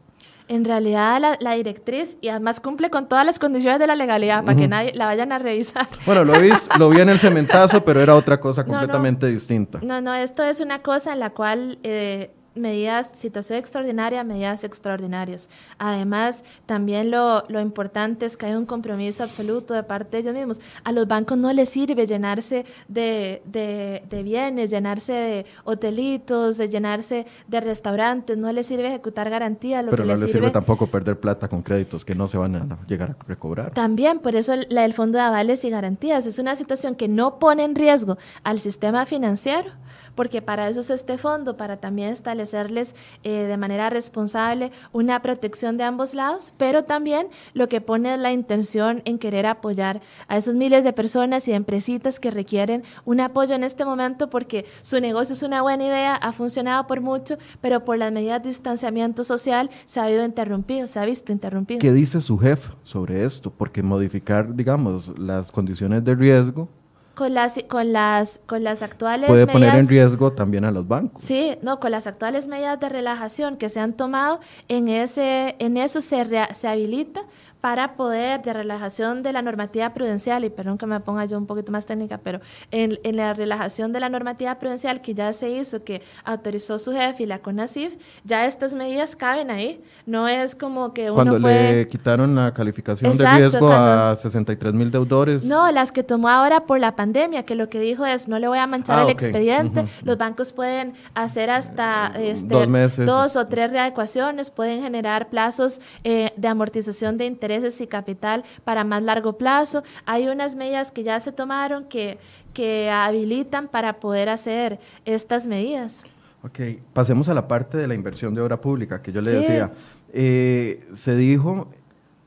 [0.53, 4.55] En realidad la, directriz y además cumple con todas las condiciones de la legalidad para
[4.55, 5.89] que nadie la vayan a revisar.
[6.05, 9.81] Bueno, lo vi, lo vi en el cementazo, pero era otra cosa completamente distinta.
[9.83, 15.49] No, no, esto es una cosa en la cual eh, medidas, situación extraordinaria, medidas extraordinarias.
[15.79, 20.35] Además, también lo, lo, importante es que hay un compromiso absoluto de parte de ellos
[20.35, 20.61] mismos.
[20.85, 27.27] A los bancos no les sirve llenarse de, de, bienes, llenarse de hotelitos, de llenarse
[27.49, 29.85] de restaurantes, no les sirve ejecutar garantías.
[29.89, 33.17] Pero no les sirve, tampoco perder plata con créditos que no se van a llegar
[33.19, 33.73] a recobrar.
[33.73, 37.39] También, por eso la del Fondo de Avales y Garantías es una situación que no
[37.39, 39.71] pone en riesgo al sistema financiero,
[40.15, 45.77] porque para eso es este fondo, para también establecerles eh, de manera responsable una protección
[45.77, 50.37] de ambos lados, pero también lo que pone es la intención en querer apoyar a
[50.37, 55.01] esos miles de personas y empresitas que requieren un apoyo en este momento porque su
[55.01, 59.25] negocio es una buena idea, ha funcionado por mucho, pero por las medidas de distanciamiento
[59.25, 61.81] social se ha habido interrumpido, se ha visto interrumpido.
[61.81, 63.51] ¿Qué dice su jefe sobre esto?
[63.51, 66.69] Porque modificar, digamos, las condiciones de riesgo
[67.15, 71.23] con las, con las, con las actuales Puede poner en riesgo también a los bancos.
[71.23, 75.77] Sí, no, con las actuales medidas de relajación que se han tomado, en, ese, en
[75.77, 77.23] eso se, se habilita
[77.63, 81.47] para poder, de relajación de la normativa prudencial, y perdón que me ponga yo un
[81.47, 82.41] poquito más técnica, pero
[82.73, 86.93] en, en la relajación de la normativa prudencial que ya se hizo, que autorizó su
[86.93, 89.81] jefe y la CONACIF, ya estas medidas caben ahí.
[90.07, 94.91] No es como que uno Cuando le quitaron la calificación de riesgo a 63 mil
[94.91, 95.45] deudores.
[95.45, 98.49] No, las que tomó ahora por la pandemia, que lo que dijo es, no le
[98.49, 103.07] voy a manchar ah, el expediente, los bancos pueden hacer hasta este, dos, meses.
[103.07, 108.85] dos o tres readecuaciones, pueden generar plazos eh, de amortización de interés y capital para
[108.85, 109.83] más largo plazo.
[110.07, 112.19] Hay unas medidas que ya se tomaron que,
[112.55, 116.03] que habilitan para poder hacer estas medidas.
[116.43, 116.59] Ok,
[116.93, 119.71] pasemos a la parte de la inversión de obra pública que yo le decía.
[120.13, 121.69] Eh, se dijo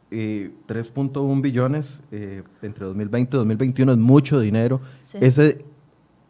[0.10, 4.80] 3.1 eh, billones eh, entre 2020 y 2021 es mucho dinero.
[5.20, 5.66] Ese,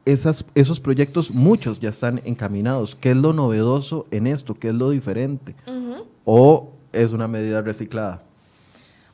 [0.05, 2.95] esas, esos proyectos, muchos ya están encaminados.
[2.95, 4.55] ¿Qué es lo novedoso en esto?
[4.55, 5.55] ¿Qué es lo diferente?
[6.23, 8.24] ¿O es una medida reciclada?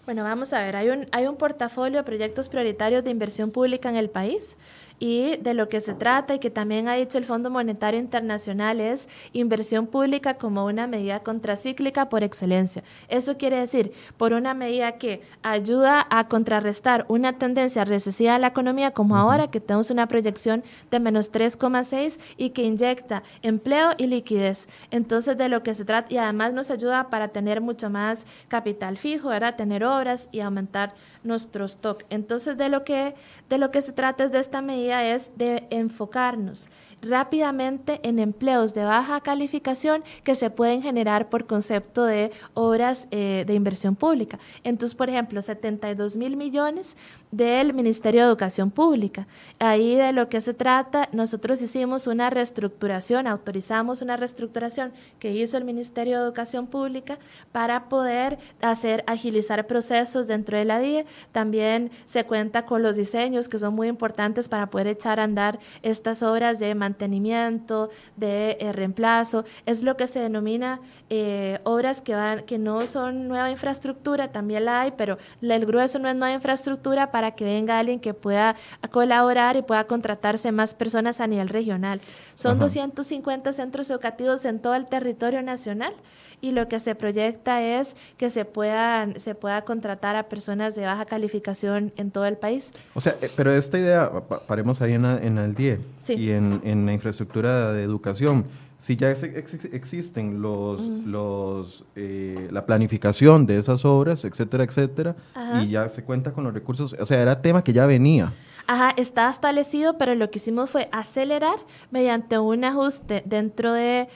[0.05, 3.87] Bueno, vamos a ver, hay un, hay un portafolio de proyectos prioritarios de inversión pública
[3.87, 4.57] en el país
[5.01, 8.79] y de lo que se trata y que también ha dicho el Fondo Monetario Internacional
[8.79, 12.83] es inversión pública como una medida contracíclica por excelencia.
[13.09, 18.47] Eso quiere decir, por una medida que ayuda a contrarrestar una tendencia recesiva de la
[18.47, 24.05] economía como ahora, que tenemos una proyección de menos 3,6 y que inyecta empleo y
[24.05, 24.67] liquidez.
[24.91, 28.97] Entonces, de lo que se trata, y además nos ayuda para tener mucho más capital
[28.97, 29.55] fijo, ¿verdad?
[29.55, 32.03] tener obras y aumentar nuestro stock.
[32.11, 33.15] Entonces, de lo que,
[33.49, 36.69] de lo que se trata es de esta medida es de enfocarnos
[37.01, 43.43] rápidamente en empleos de baja calificación que se pueden generar por concepto de obras eh,
[43.47, 44.39] de inversión pública.
[44.63, 46.95] Entonces, por ejemplo, 72 mil millones
[47.31, 49.27] del Ministerio de Educación Pública.
[49.59, 55.57] Ahí de lo que se trata, nosotros hicimos una reestructuración, autorizamos una reestructuración que hizo
[55.57, 57.17] el Ministerio de Educación Pública
[57.51, 61.05] para poder hacer, agilizar procesos dentro de la DIE.
[61.31, 65.59] También se cuenta con los diseños que son muy importantes para poder echar a andar
[65.83, 69.45] estas obras de mantenimiento, de eh, reemplazo.
[69.65, 74.65] Es lo que se denomina eh, obras que, van, que no son nueva infraestructura, también
[74.65, 78.15] la hay, pero el grueso no es nueva infraestructura para para que venga alguien que
[78.15, 78.55] pueda
[78.89, 82.01] colaborar y pueda contratarse más personas a nivel regional.
[82.33, 85.93] Son 250 centros educativos en todo el territorio nacional
[86.41, 90.83] y lo que se proyecta es que se puedan se pueda contratar a personas de
[90.83, 92.71] baja calificación en todo el país.
[92.95, 94.09] O sea, eh, pero esta idea,
[94.47, 98.45] paremos ahí en, en el DIE y en, en la infraestructura de educación
[98.81, 105.15] si ya existen los, los, eh, la planificación de esas obras, etcétera, etcétera,
[105.61, 108.33] y ya se cuenta con los recursos, o sea, era tema que ya venía.
[108.67, 111.57] Ajá, está establecido, pero lo que hicimos fue acelerar
[111.89, 114.07] mediante un ajuste dentro de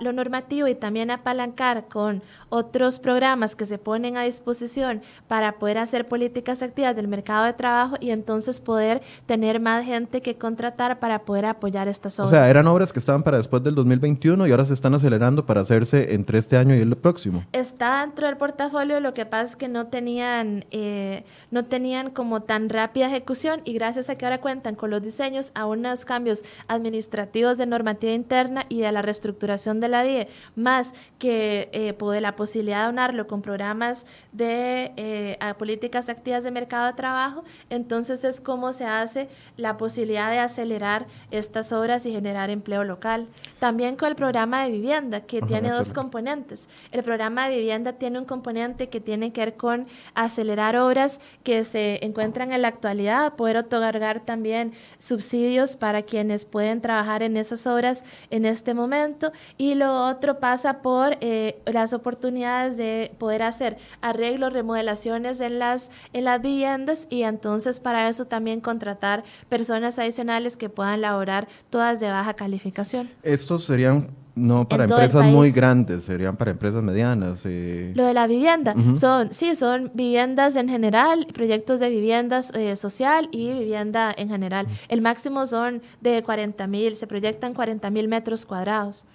[0.00, 5.78] lo normativo y también apalancar con otros programas que se ponen a disposición para poder
[5.78, 10.98] hacer políticas activas del mercado de trabajo y entonces poder tener más gente que contratar
[10.98, 12.32] para poder apoyar estas obras.
[12.32, 15.44] O sea, eran obras que estaban para después del 2021 y ahora se están acelerando
[15.46, 17.44] para hacerse entre este año y el próximo.
[17.52, 22.42] Está dentro del portafolio, lo que pasa es que no tenían, eh, no tenían como
[22.42, 26.44] tan rápida ejecución y gracias a que ahora cuentan con los diseños a unos cambios
[26.68, 32.20] administrativos de normativa interna y de la reestructuración de la DIE, más que eh, poder
[32.20, 38.24] la posibilidad de donarlo con programas de eh, políticas activas de mercado de trabajo, entonces
[38.24, 43.26] es como se hace la posibilidad de acelerar estas obras y generar empleo local.
[43.58, 46.68] También con el programa de vivienda, que tiene dos componentes.
[46.92, 51.64] El programa de vivienda tiene un componente que tiene que ver con acelerar obras que
[51.64, 57.66] se encuentran en la actualidad, poder otorgar también subsidios para quienes pueden trabajar en esas
[57.66, 59.32] obras en este momento.
[59.58, 65.90] Y lo otro pasa por eh, las oportunidades de poder hacer arreglos, remodelaciones en las,
[66.12, 72.00] en las viviendas y entonces para eso también contratar personas adicionales que puedan laborar todas
[72.00, 73.10] de baja calificación.
[73.22, 77.42] Estos serían no para empresas muy grandes, serían para empresas medianas.
[77.44, 77.92] Eh.
[77.94, 83.28] Lo de la vivienda, son, sí, son viviendas en general, proyectos de viviendas eh, social
[83.32, 84.66] y vivienda en general.
[84.88, 89.06] El máximo son de 40 mil, se proyectan 40 mil metros cuadrados.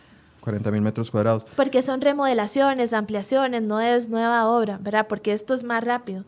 [0.45, 1.45] 40 mil metros cuadrados.
[1.55, 5.07] Porque son remodelaciones, ampliaciones, no es nueva obra, ¿verdad?
[5.09, 6.23] Porque esto es más rápido.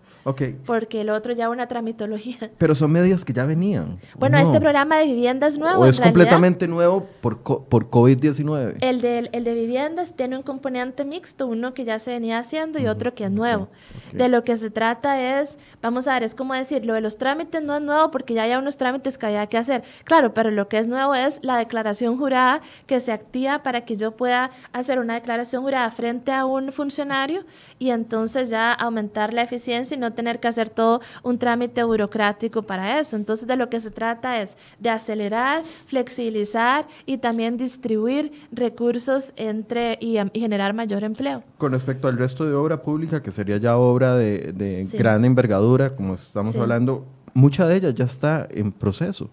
[0.65, 2.51] Porque el otro ya una tramitología.
[2.57, 3.99] Pero son medidas que ya venían.
[4.17, 5.81] Bueno, este programa de viviendas es nuevo.
[5.81, 8.77] ¿O es completamente nuevo por, por COVID-19?
[8.81, 12.79] El de, el de viviendas tiene un componente mixto, uno que ya se venía haciendo
[12.79, 13.69] y otro que es nuevo.
[14.11, 17.17] De lo que se trata es, vamos a ver, es como decir, lo de los
[17.17, 19.83] trámites no es nuevo porque ya hay unos trámites que había que hacer.
[20.03, 23.95] Claro, pero lo que es nuevo es la declaración jurada que se activa para que
[23.95, 27.43] yo pueda hacer una declaración jurada frente a un funcionario
[27.79, 32.63] y entonces ya aumentar la eficiencia y no tener que hacer todo un trámite burocrático
[32.63, 33.15] para eso.
[33.15, 39.97] Entonces, de lo que se trata es de acelerar, flexibilizar y también distribuir recursos entre
[40.01, 41.43] y, generar mayor empleo.
[41.57, 46.15] Con respecto al resto de obra pública, que sería ya obra de, gran envergadura, como
[46.15, 49.29] estamos hablando, mucha de ella ya está en proceso.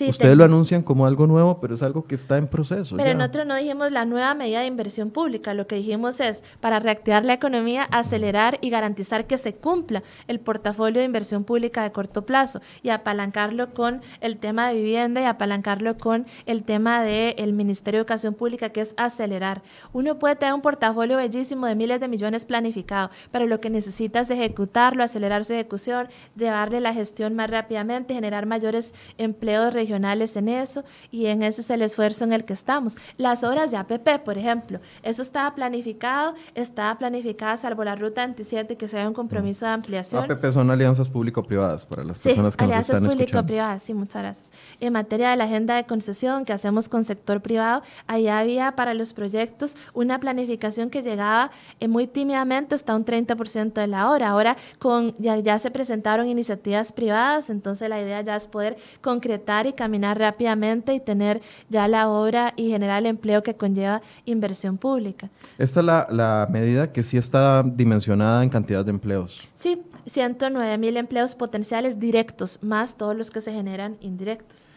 [0.00, 2.96] Ustedes lo anuncian como algo nuevo, pero es algo que está en proceso.
[2.96, 6.80] Pero nosotros no dijimos la nueva medida de inversión pública, lo que dijimos es para
[6.80, 11.92] reactivar la economía, acelerar y garantizar que se cumpla el portafolio de inversión pública de
[11.92, 17.52] corto plazo y apalancarlo con el tema de vivienda y apalancarlo con el tema del
[17.52, 19.62] Ministerio de Educación Pública, que es acelerar.
[19.92, 24.20] Uno puede tener un portafolio bellísimo de miles de millones planificado, pero lo que necesita
[24.20, 30.48] es ejecutarlo, acelerar su ejecución, llevarle la gestión más rápidamente, generar mayores empleos regionales en
[30.48, 32.96] eso y en ese es el esfuerzo en el que estamos.
[33.16, 38.76] Las obras de APP, por ejemplo, eso estaba planificado, estaba planificada salvo la ruta 27
[38.76, 40.30] que sea un compromiso de ampliación.
[40.30, 44.52] APP son alianzas público-privadas para las personas que nos están alianzas público-privadas, sí, muchas gracias.
[44.80, 48.94] En materia de la agenda de concesión que hacemos con sector privado, ahí había para
[48.94, 54.30] los proyectos una planificación que llegaba eh, muy tímidamente hasta un 30% de la hora.
[54.30, 59.66] Ahora con, ya, ya se presentaron iniciativas privadas, entonces la idea ya es poder concretar
[59.66, 64.78] y caminar rápidamente y tener ya la obra y generar el empleo que conlleva inversión
[64.78, 65.30] pública.
[65.58, 69.42] Esta es la, medida que sí está dimensionada en cantidad de empleos.
[69.54, 74.68] Sí, 109 mil empleos potenciales directos, más todos los que se generan indirectos.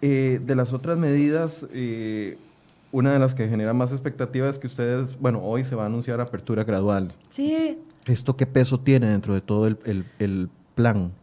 [0.00, 2.38] Eh, de las otras medidas, eh,
[2.92, 5.86] una de las que genera más expectativa es que ustedes, bueno, hoy se va a
[5.86, 7.12] anunciar apertura gradual.
[7.30, 7.78] Sí.
[8.06, 10.48] ¿Esto qué peso tiene dentro de todo el, el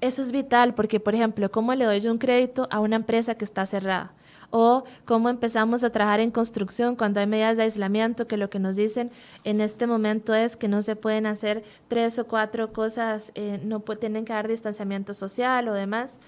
[0.01, 3.35] Eso es vital porque, por ejemplo, ¿cómo le doy yo un crédito a una empresa
[3.35, 4.13] que está cerrada?
[4.51, 8.59] o cómo empezamos a trabajar en construcción cuando hay medidas de aislamiento que lo que
[8.59, 9.11] nos dicen
[9.43, 13.81] en este momento es que no se pueden hacer tres o cuatro cosas, eh, no
[13.81, 16.19] tienen que dar distanciamiento social o demás.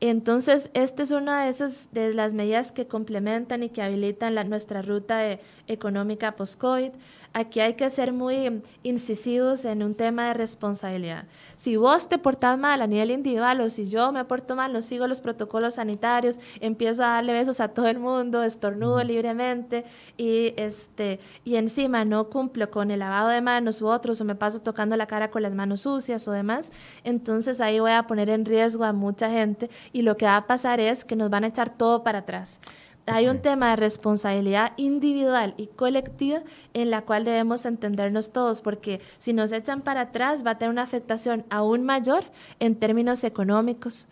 [0.00, 4.82] Entonces, esta es una de esas de las medidas que complementan y que habilitan nuestra
[4.82, 6.90] ruta económica post-COVID.
[7.34, 11.24] Aquí hay que ser muy incisivos en un tema de responsabilidad.
[11.56, 14.82] Si vos te portás mal a nivel individual o si yo me porto mal, no
[14.82, 19.84] sigo los protocolos sanitarios, empiezo a darle besos a todo el mundo, estornudo libremente
[20.18, 24.34] y, este, y encima no cumplo con el lavado de manos u otros o me
[24.34, 26.70] paso tocando la cara con las manos sucias o demás,
[27.02, 30.46] entonces ahí voy a poner en riesgo a mucha gente y lo que va a
[30.46, 32.60] pasar es que nos van a echar todo para atrás.
[33.06, 36.40] Hay un tema de responsabilidad individual y colectiva
[36.72, 40.70] en la cual debemos entendernos todos, porque si nos echan para atrás va a tener
[40.70, 42.24] una afectación aún mayor
[42.60, 44.08] en términos económicos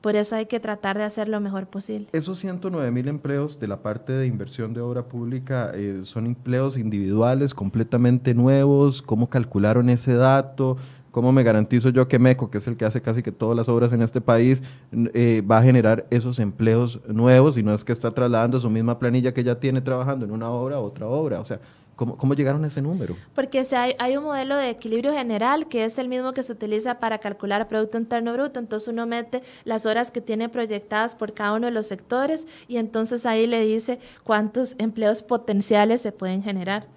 [0.00, 2.08] Por eso hay que tratar de hacer lo mejor posible.
[2.12, 6.76] Esos 109 mil empleos de la parte de inversión de obra pública eh, son empleos
[6.76, 9.00] individuales, completamente nuevos.
[9.00, 10.76] ¿Cómo calcularon ese dato?
[11.14, 13.68] ¿Cómo me garantizo yo que MECO, que es el que hace casi que todas las
[13.68, 17.92] obras en este país, eh, va a generar esos empleos nuevos y no es que
[17.92, 21.38] está trasladando su misma planilla que ya tiene trabajando en una obra a otra obra?
[21.38, 21.60] O sea,
[21.94, 23.14] ¿Cómo, llegaron a ese número?
[23.32, 26.98] Porque hay, hay, un modelo de equilibrio general que es el mismo que se utiliza
[26.98, 28.58] para calcular Producto Interno Bruto.
[28.58, 32.78] Entonces uno mete las horas que tiene proyectadas por cada uno de los sectores y
[32.78, 36.88] entonces ahí le dice cuántos empleos potenciales se pueden generar.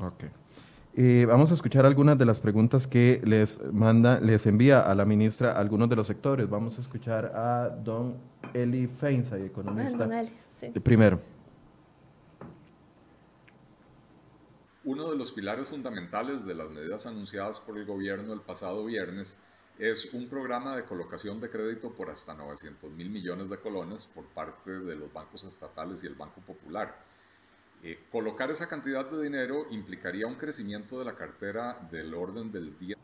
[0.00, 0.26] Ok.
[0.96, 5.04] Eh, vamos a escuchar algunas de las preguntas que les manda, les envía a la
[5.04, 6.48] ministra algunos de los sectores.
[6.48, 8.16] Vamos a escuchar a don
[8.52, 10.08] Eli Feinza, economista.
[10.12, 10.24] Ah,
[10.60, 10.68] sí.
[10.80, 11.20] Primero.
[14.84, 19.36] Uno de los pilares fundamentales de las medidas anunciadas por el gobierno el pasado viernes
[19.78, 24.26] es un programa de colocación de crédito por hasta 900 mil millones de colones por
[24.26, 27.13] parte de los bancos estatales y el Banco Popular.
[27.86, 32.78] Eh, colocar esa cantidad de dinero implicaría un crecimiento de la cartera del orden del
[32.78, 32.96] día.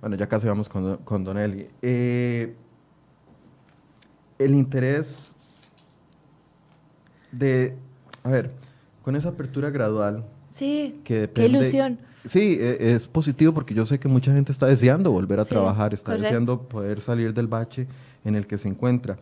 [0.00, 1.68] Bueno, ya casi vamos con, con Don Eli.
[1.82, 2.52] Eh,
[4.40, 5.36] el interés
[7.30, 7.76] de,
[8.24, 8.50] a ver,
[9.04, 10.24] con esa apertura gradual.
[10.50, 12.00] Sí, qué ilusión.
[12.24, 15.94] Sí, e, es positivo porque yo sé que mucha gente está deseando volver a trabajar,
[15.94, 17.86] está deseando poder salir del bache
[18.24, 19.16] en el que se encuentra.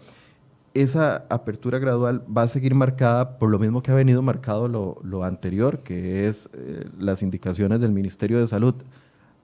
[0.74, 5.24] Esa apertura gradual va a seguir marcada por lo mismo que ha venido marcado lo,
[5.24, 8.74] anterior, que es eh, las indicaciones del Ministerio de Salud.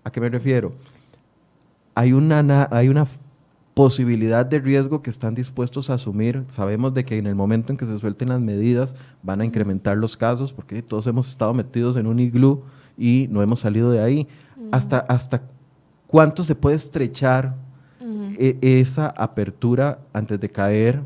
[0.04, 0.72] ¿A qué me refiero?
[1.94, 3.06] Hay una, hay una
[3.74, 6.44] posibilidad de riesgo que están dispuestos a asumir.
[6.48, 9.96] Sabemos de que en el momento en que se suelten las medidas van a incrementar
[9.96, 12.62] los casos porque todos hemos estado metidos en un iglú
[12.96, 14.28] y no hemos salido de ahí.
[14.70, 15.42] hasta, ¿Hasta
[16.06, 17.56] cuánto se puede estrechar
[18.38, 21.02] e, esa apertura antes de caer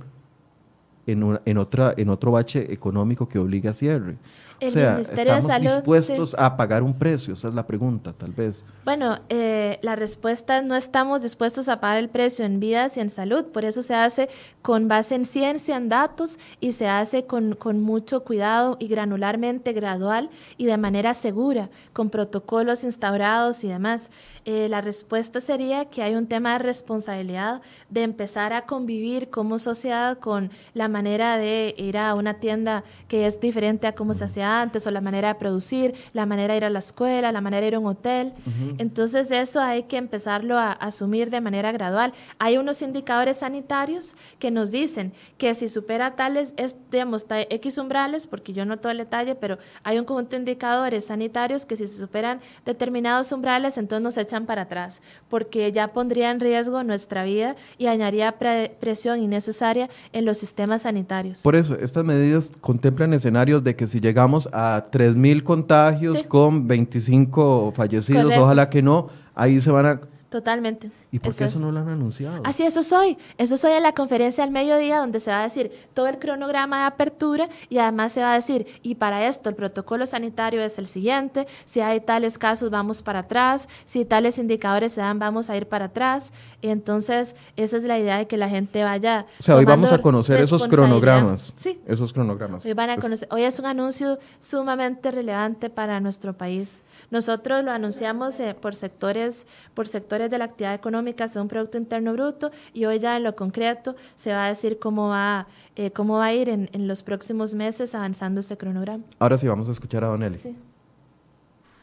[1.09, 4.17] en, en, otra, en otro bache económico que obligue a cierre?
[4.61, 7.35] O sea, ¿estamos dispuestos a pagar un precio?
[7.35, 8.65] Esa es la pregunta, tal vez.
[8.85, 13.01] Bueno, eh, la respuesta es no estamos dispuestos a pagar el precio en vidas y
[13.01, 13.47] en salud.
[13.47, 14.29] Por eso se hace
[14.63, 19.73] con base en ciencia, en datos, y se hace con, con mucho cuidado y granularmente
[19.73, 24.11] gradual y de manera segura, con protocolos instaurados y demás.
[24.45, 29.59] Eh, la respuesta sería que hay un tema de responsabilidad de empezar a convivir como
[29.59, 34.25] sociedad con la manera de ir a una tienda que es diferente a cómo se
[34.25, 37.41] hacía antes, o la manera de producir, la manera de ir a la escuela, la
[37.41, 38.33] manera de ir a un hotel.
[38.79, 42.13] Entonces eso hay que empezarlo a, asumir de manera gradual.
[42.39, 48.27] Hay unos indicadores sanitarios que nos dicen que si supera tales, es, digamos, X umbrales,
[48.27, 51.87] porque yo no todo el detalle, pero hay un conjunto de indicadores sanitarios que si
[51.87, 57.25] se superan determinados umbrales, entonces nos echan para atrás, porque ya pondría en riesgo nuestra
[57.25, 58.37] vida y añadiría
[58.81, 61.43] presión innecesaria en los sistemas sanitarios.
[61.43, 67.72] Por eso, estas medidas contemplan escenarios de que si llegamos a 3.000 contagios con 25
[67.74, 70.01] fallecidos, ojalá que no, ahí se van a...
[70.28, 70.91] Totalmente.
[71.11, 72.43] ¿Y por qué eso no lo han anunciado?
[72.45, 73.17] Así, eso soy.
[73.39, 76.81] Eso soy en la conferencia al mediodía donde se va a decir todo el cronograma
[76.81, 80.79] de apertura y además se va a decir, y para esto el protocolo sanitario es
[80.79, 85.49] el siguiente, si hay tales casos vamos para atrás, si tales indicadores se dan vamos
[85.49, 86.31] a ir para atrás.
[86.61, 89.27] Y entonces esa es la idea de que la gente vaya...
[89.41, 91.55] O sea, hoy vamos a conocer esos cronogramas.
[91.57, 91.81] Sí.
[91.87, 92.67] Esos cronogramas.
[92.67, 96.83] Hoy, van a conocer, hoy es un anuncio sumamente relevante para nuestro país.
[97.11, 101.79] Nosotros lo anunciamos eh, por, sectores, por sectores de la actividad económica económica un Producto
[101.79, 105.47] Interno Bruto y hoy ya en lo concreto se va a decir cómo va,
[105.77, 109.05] eh, cómo va a ir en, en, los próximos meses avanzando este cronograma.
[109.19, 110.57] Ahora sí, vamos a escuchar a Don Eli.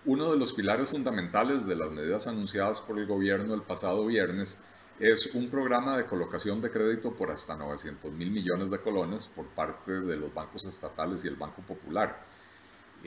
[0.05, 4.61] Uno de los pilares fundamentales de las medidas anunciadas por el gobierno el pasado viernes
[4.99, 9.47] es un programa de colocación de crédito por hasta 900 mil millones de colones por
[9.47, 12.34] parte de los bancos estatales y el Banco Popular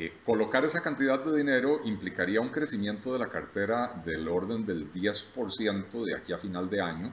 [0.00, 4.92] eh, colocar esa cantidad de dinero implicaría un crecimiento de la cartera del orden del
[4.92, 7.12] 10% de aquí a final de año,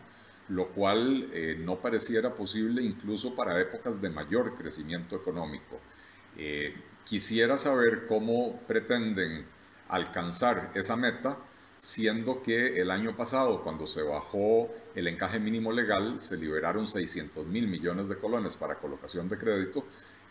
[0.49, 5.79] lo cual eh, no pareciera posible incluso para épocas de mayor crecimiento económico.
[6.37, 9.47] Eh, quisiera saber cómo pretenden
[9.87, 11.39] alcanzar esa meta,
[11.79, 17.47] siendo que el año pasado, cuando se bajó el encaje mínimo legal, se liberaron 600
[17.47, 19.85] mil millones de colones para colocación de crédito,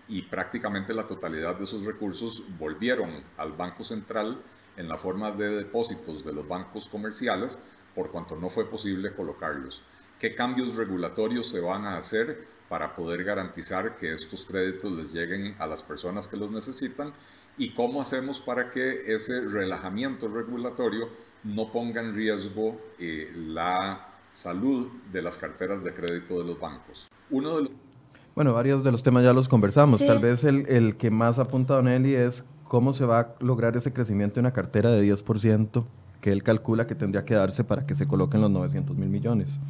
[0.09, 4.43] y prácticamente la totalidad de esos recursos volvieron al Banco Central
[4.77, 7.61] en la forma de depósitos de los bancos comerciales
[7.95, 9.83] por cuanto no fue posible colocarlos.
[10.19, 15.55] ¿Qué cambios regulatorios se van a hacer para poder garantizar que estos créditos les lleguen
[15.59, 17.13] a las personas que los necesitan
[17.57, 21.09] y cómo hacemos para que ese relajamiento regulatorio
[21.45, 27.09] no ponga en riesgo eh, la salud de las carteras de crédito de los bancos.
[27.31, 27.71] Uno de
[28.35, 30.05] Bueno, varios de los temas ya los conversamos.
[30.05, 33.77] Tal vez el, el, que más apunta Don Eli es cómo se va a lograr
[33.77, 35.85] ese crecimiento de una cartera de 10%
[36.21, 39.61] que él calcula que tendría que darse para que se coloquen los 900 mil millones.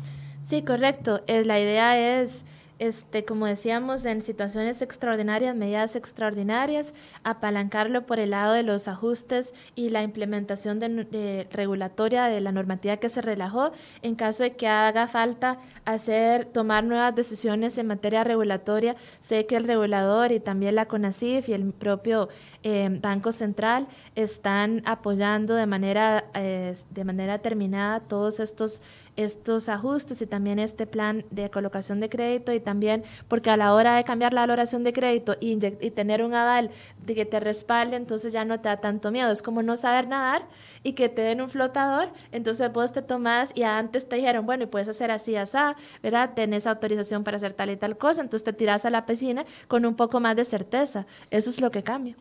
[0.42, 1.20] Sí, correcto.
[1.26, 2.44] Eh, la idea es
[2.86, 9.54] este, como decíamos, en situaciones extraordinarias, medidas extraordinarias, apalancarlo por el lado de los ajustes
[9.74, 13.72] y la implementación de, regulatoria de la normativa que se relajó,
[14.02, 18.96] en caso de que haga falta hacer, tomar nuevas decisiones en materia regulatoria.
[19.20, 22.28] Sé que el regulador y también la CONACIF y el propio
[22.62, 28.82] eh, Banco Central están apoyando de manera, eh, de manera terminada todos estos
[29.16, 33.74] estos ajustes y también este plan de colocación de crédito y también porque a la
[33.74, 35.56] hora de cambiar la valoración de crédito y,
[35.90, 36.70] tener un aval
[37.04, 39.30] de que te respalde, entonces ya no te da tanto miedo.
[39.30, 40.46] Es como no saber nadar
[40.82, 44.64] y que te den un flotador, entonces vos te tomás y antes te dijeron, bueno,
[44.64, 45.58] y puedes hacer así, así,
[46.02, 46.32] ¿verdad?
[46.34, 49.86] Tenés autorización para hacer tal y tal cosa, entonces te tiras a la piscina con
[49.86, 51.06] un poco más de certeza.
[51.30, 52.16] Eso es lo que cambia.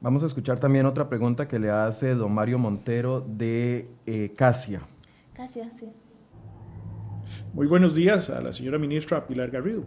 [0.00, 4.82] Vamos a escuchar también otra pregunta que le hace don Mario Montero de eh, Casia.
[5.34, 5.88] Casia, sí.
[7.54, 9.84] Muy buenos días a la señora ministra Pilar Garrido.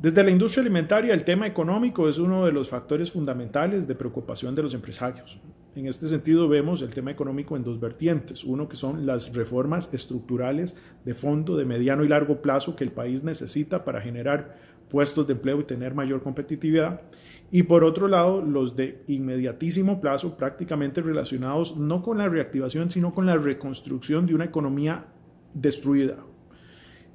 [0.00, 4.54] Desde la industria alimentaria, el tema económico es uno de los factores fundamentales de preocupación
[4.54, 5.38] de los empresarios.
[5.74, 8.44] En este sentido, vemos el tema económico en dos vertientes.
[8.44, 12.92] Uno que son las reformas estructurales de fondo de mediano y largo plazo que el
[12.92, 14.56] país necesita para generar
[14.88, 17.02] puestos de empleo y tener mayor competitividad.
[17.50, 23.12] Y por otro lado, los de inmediatísimo plazo, prácticamente relacionados no con la reactivación, sino
[23.12, 25.04] con la reconstrucción de una economía
[25.52, 26.16] destruida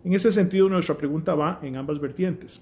[0.04, 2.62] en ese sentido, nuestra pregunta va en ambas vertientes.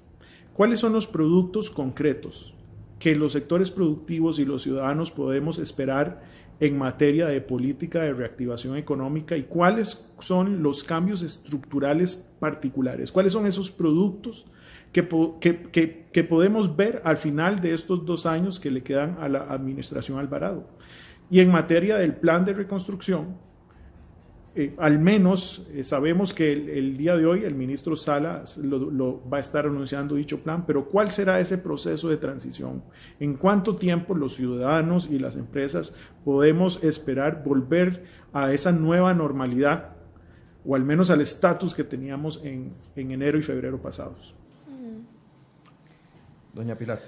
[0.54, 2.54] ¿Cuáles son los productos concretos
[3.00, 6.22] que los sectores productivos y los ciudadanos podemos esperar
[6.60, 13.12] en materia de política de reactivación económica y cuáles son los cambios estructurales particulares?
[13.12, 14.46] ¿Cuáles son esos productos
[14.92, 15.08] que,
[16.12, 20.20] que, podemos ver al final de estos dos años que le quedan a la administración
[20.20, 20.68] Alvarado?
[21.32, 23.38] Y en materia del plan de reconstrucción,
[24.56, 29.38] eh, al menos eh, sabemos que el, día de hoy el ministro Sala lo, va
[29.38, 32.84] a estar anunciando dicho plan, pero ¿cuál será ese proceso de transición?
[33.20, 35.94] ¿En cuánto tiempo los ciudadanos y las empresas
[36.26, 39.96] podemos esperar volver a esa nueva normalidad
[40.66, 44.34] o al menos al estatus que teníamos en, en enero y febrero pasados?
[46.54, 47.00] Doña Pilar.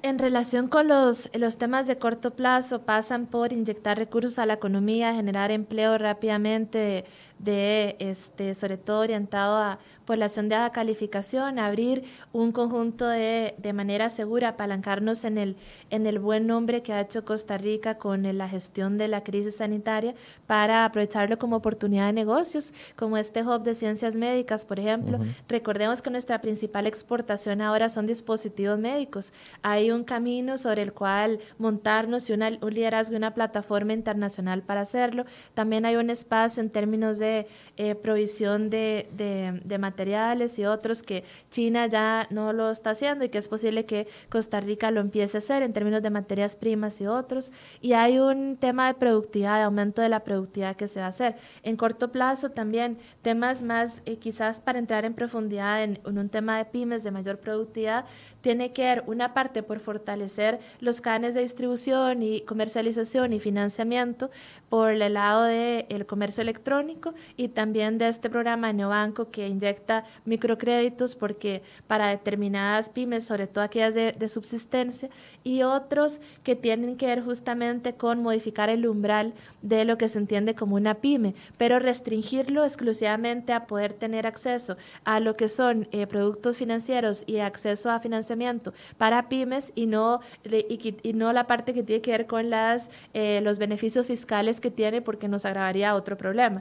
[0.00, 4.54] En relación con los, los temas de corto plazo, pasan por inyectar recursos a la
[4.54, 7.04] economía, generar empleo rápidamente,
[7.42, 13.72] de, este, sobre todo orientado a población de alta calificación, abrir un conjunto de, de
[13.72, 15.56] manera segura, apalancarnos en el,
[15.90, 19.56] en el buen nombre que ha hecho Costa Rica con la gestión de la crisis
[19.56, 20.14] sanitaria
[20.46, 25.18] para aprovecharlo como oportunidad de negocios, como este hub de ciencias médicas, por ejemplo.
[25.48, 29.32] Recordemos que nuestra principal exportación ahora son dispositivos médicos.
[29.62, 34.62] Hay un camino sobre el cual montarnos y una, un liderazgo y una plataforma internacional
[34.62, 35.24] para hacerlo.
[35.54, 37.31] También hay un espacio en términos de
[37.76, 43.28] eh, provisión de, de, materiales y otros que China ya no lo está haciendo y
[43.28, 47.00] que es posible que Costa Rica lo empiece a hacer en términos de materias primas
[47.00, 47.50] y otros.
[47.80, 51.08] Y hay un tema de productividad, de aumento de la productividad que se va a
[51.08, 51.36] hacer.
[51.62, 56.28] En corto plazo también temas más, eh, quizás para entrar en profundidad en, en un
[56.28, 58.04] tema de pymes de mayor productividad,
[58.42, 64.30] tiene que ver una parte por fortalecer los canes de distribución y comercialización y financiamiento
[64.68, 71.14] por el lado del comercio electrónico y también de este programa Neobanco que inyecta microcréditos
[71.14, 75.08] porque para determinadas pymes, sobre todo aquellas de, de subsistencia,
[75.44, 80.18] y otros que tienen que ver justamente con modificar el umbral de lo que se
[80.18, 85.88] entiende como una pyme, pero restringirlo exclusivamente a poder tener acceso a lo que son
[85.92, 91.74] eh, productos financieros y acceso a financiamiento para pymes y no, y, no la parte
[91.74, 95.94] que tiene que ver con las, eh, los beneficios fiscales que tiene porque nos agravaría
[95.94, 96.60] otro problema.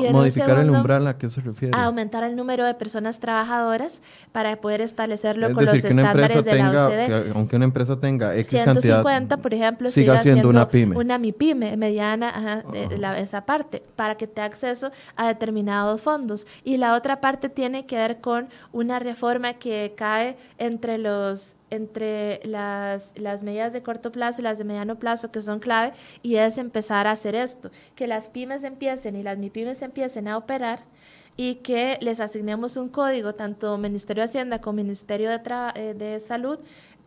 [0.00, 1.76] Modificar el umbral, ¿a qué se refiere?
[1.76, 6.86] A aumentar el número de personas trabajadoras para poder establecerlo con los estándares de la
[6.86, 7.32] OCDE.
[7.34, 10.96] aunque una empresa tenga X 150, por ejemplo, siga siendo una pyme.
[10.96, 16.46] Una MIPYME, mediana de, esa parte, para que tenga acceso a determinados fondos.
[16.64, 22.40] Y la otra parte tiene que ver con una reforma que cae entre los entre
[22.44, 25.92] las, las medidas de corto plazo y las de mediano plazo que son clave
[26.22, 30.36] y es empezar a hacer esto, que las pymes empiecen y las MIPYMES empiecen a
[30.36, 30.80] operar
[31.36, 35.40] y que les asignemos un código, tanto Ministerio de Hacienda como Ministerio de,
[35.74, 36.58] eh, de Salud,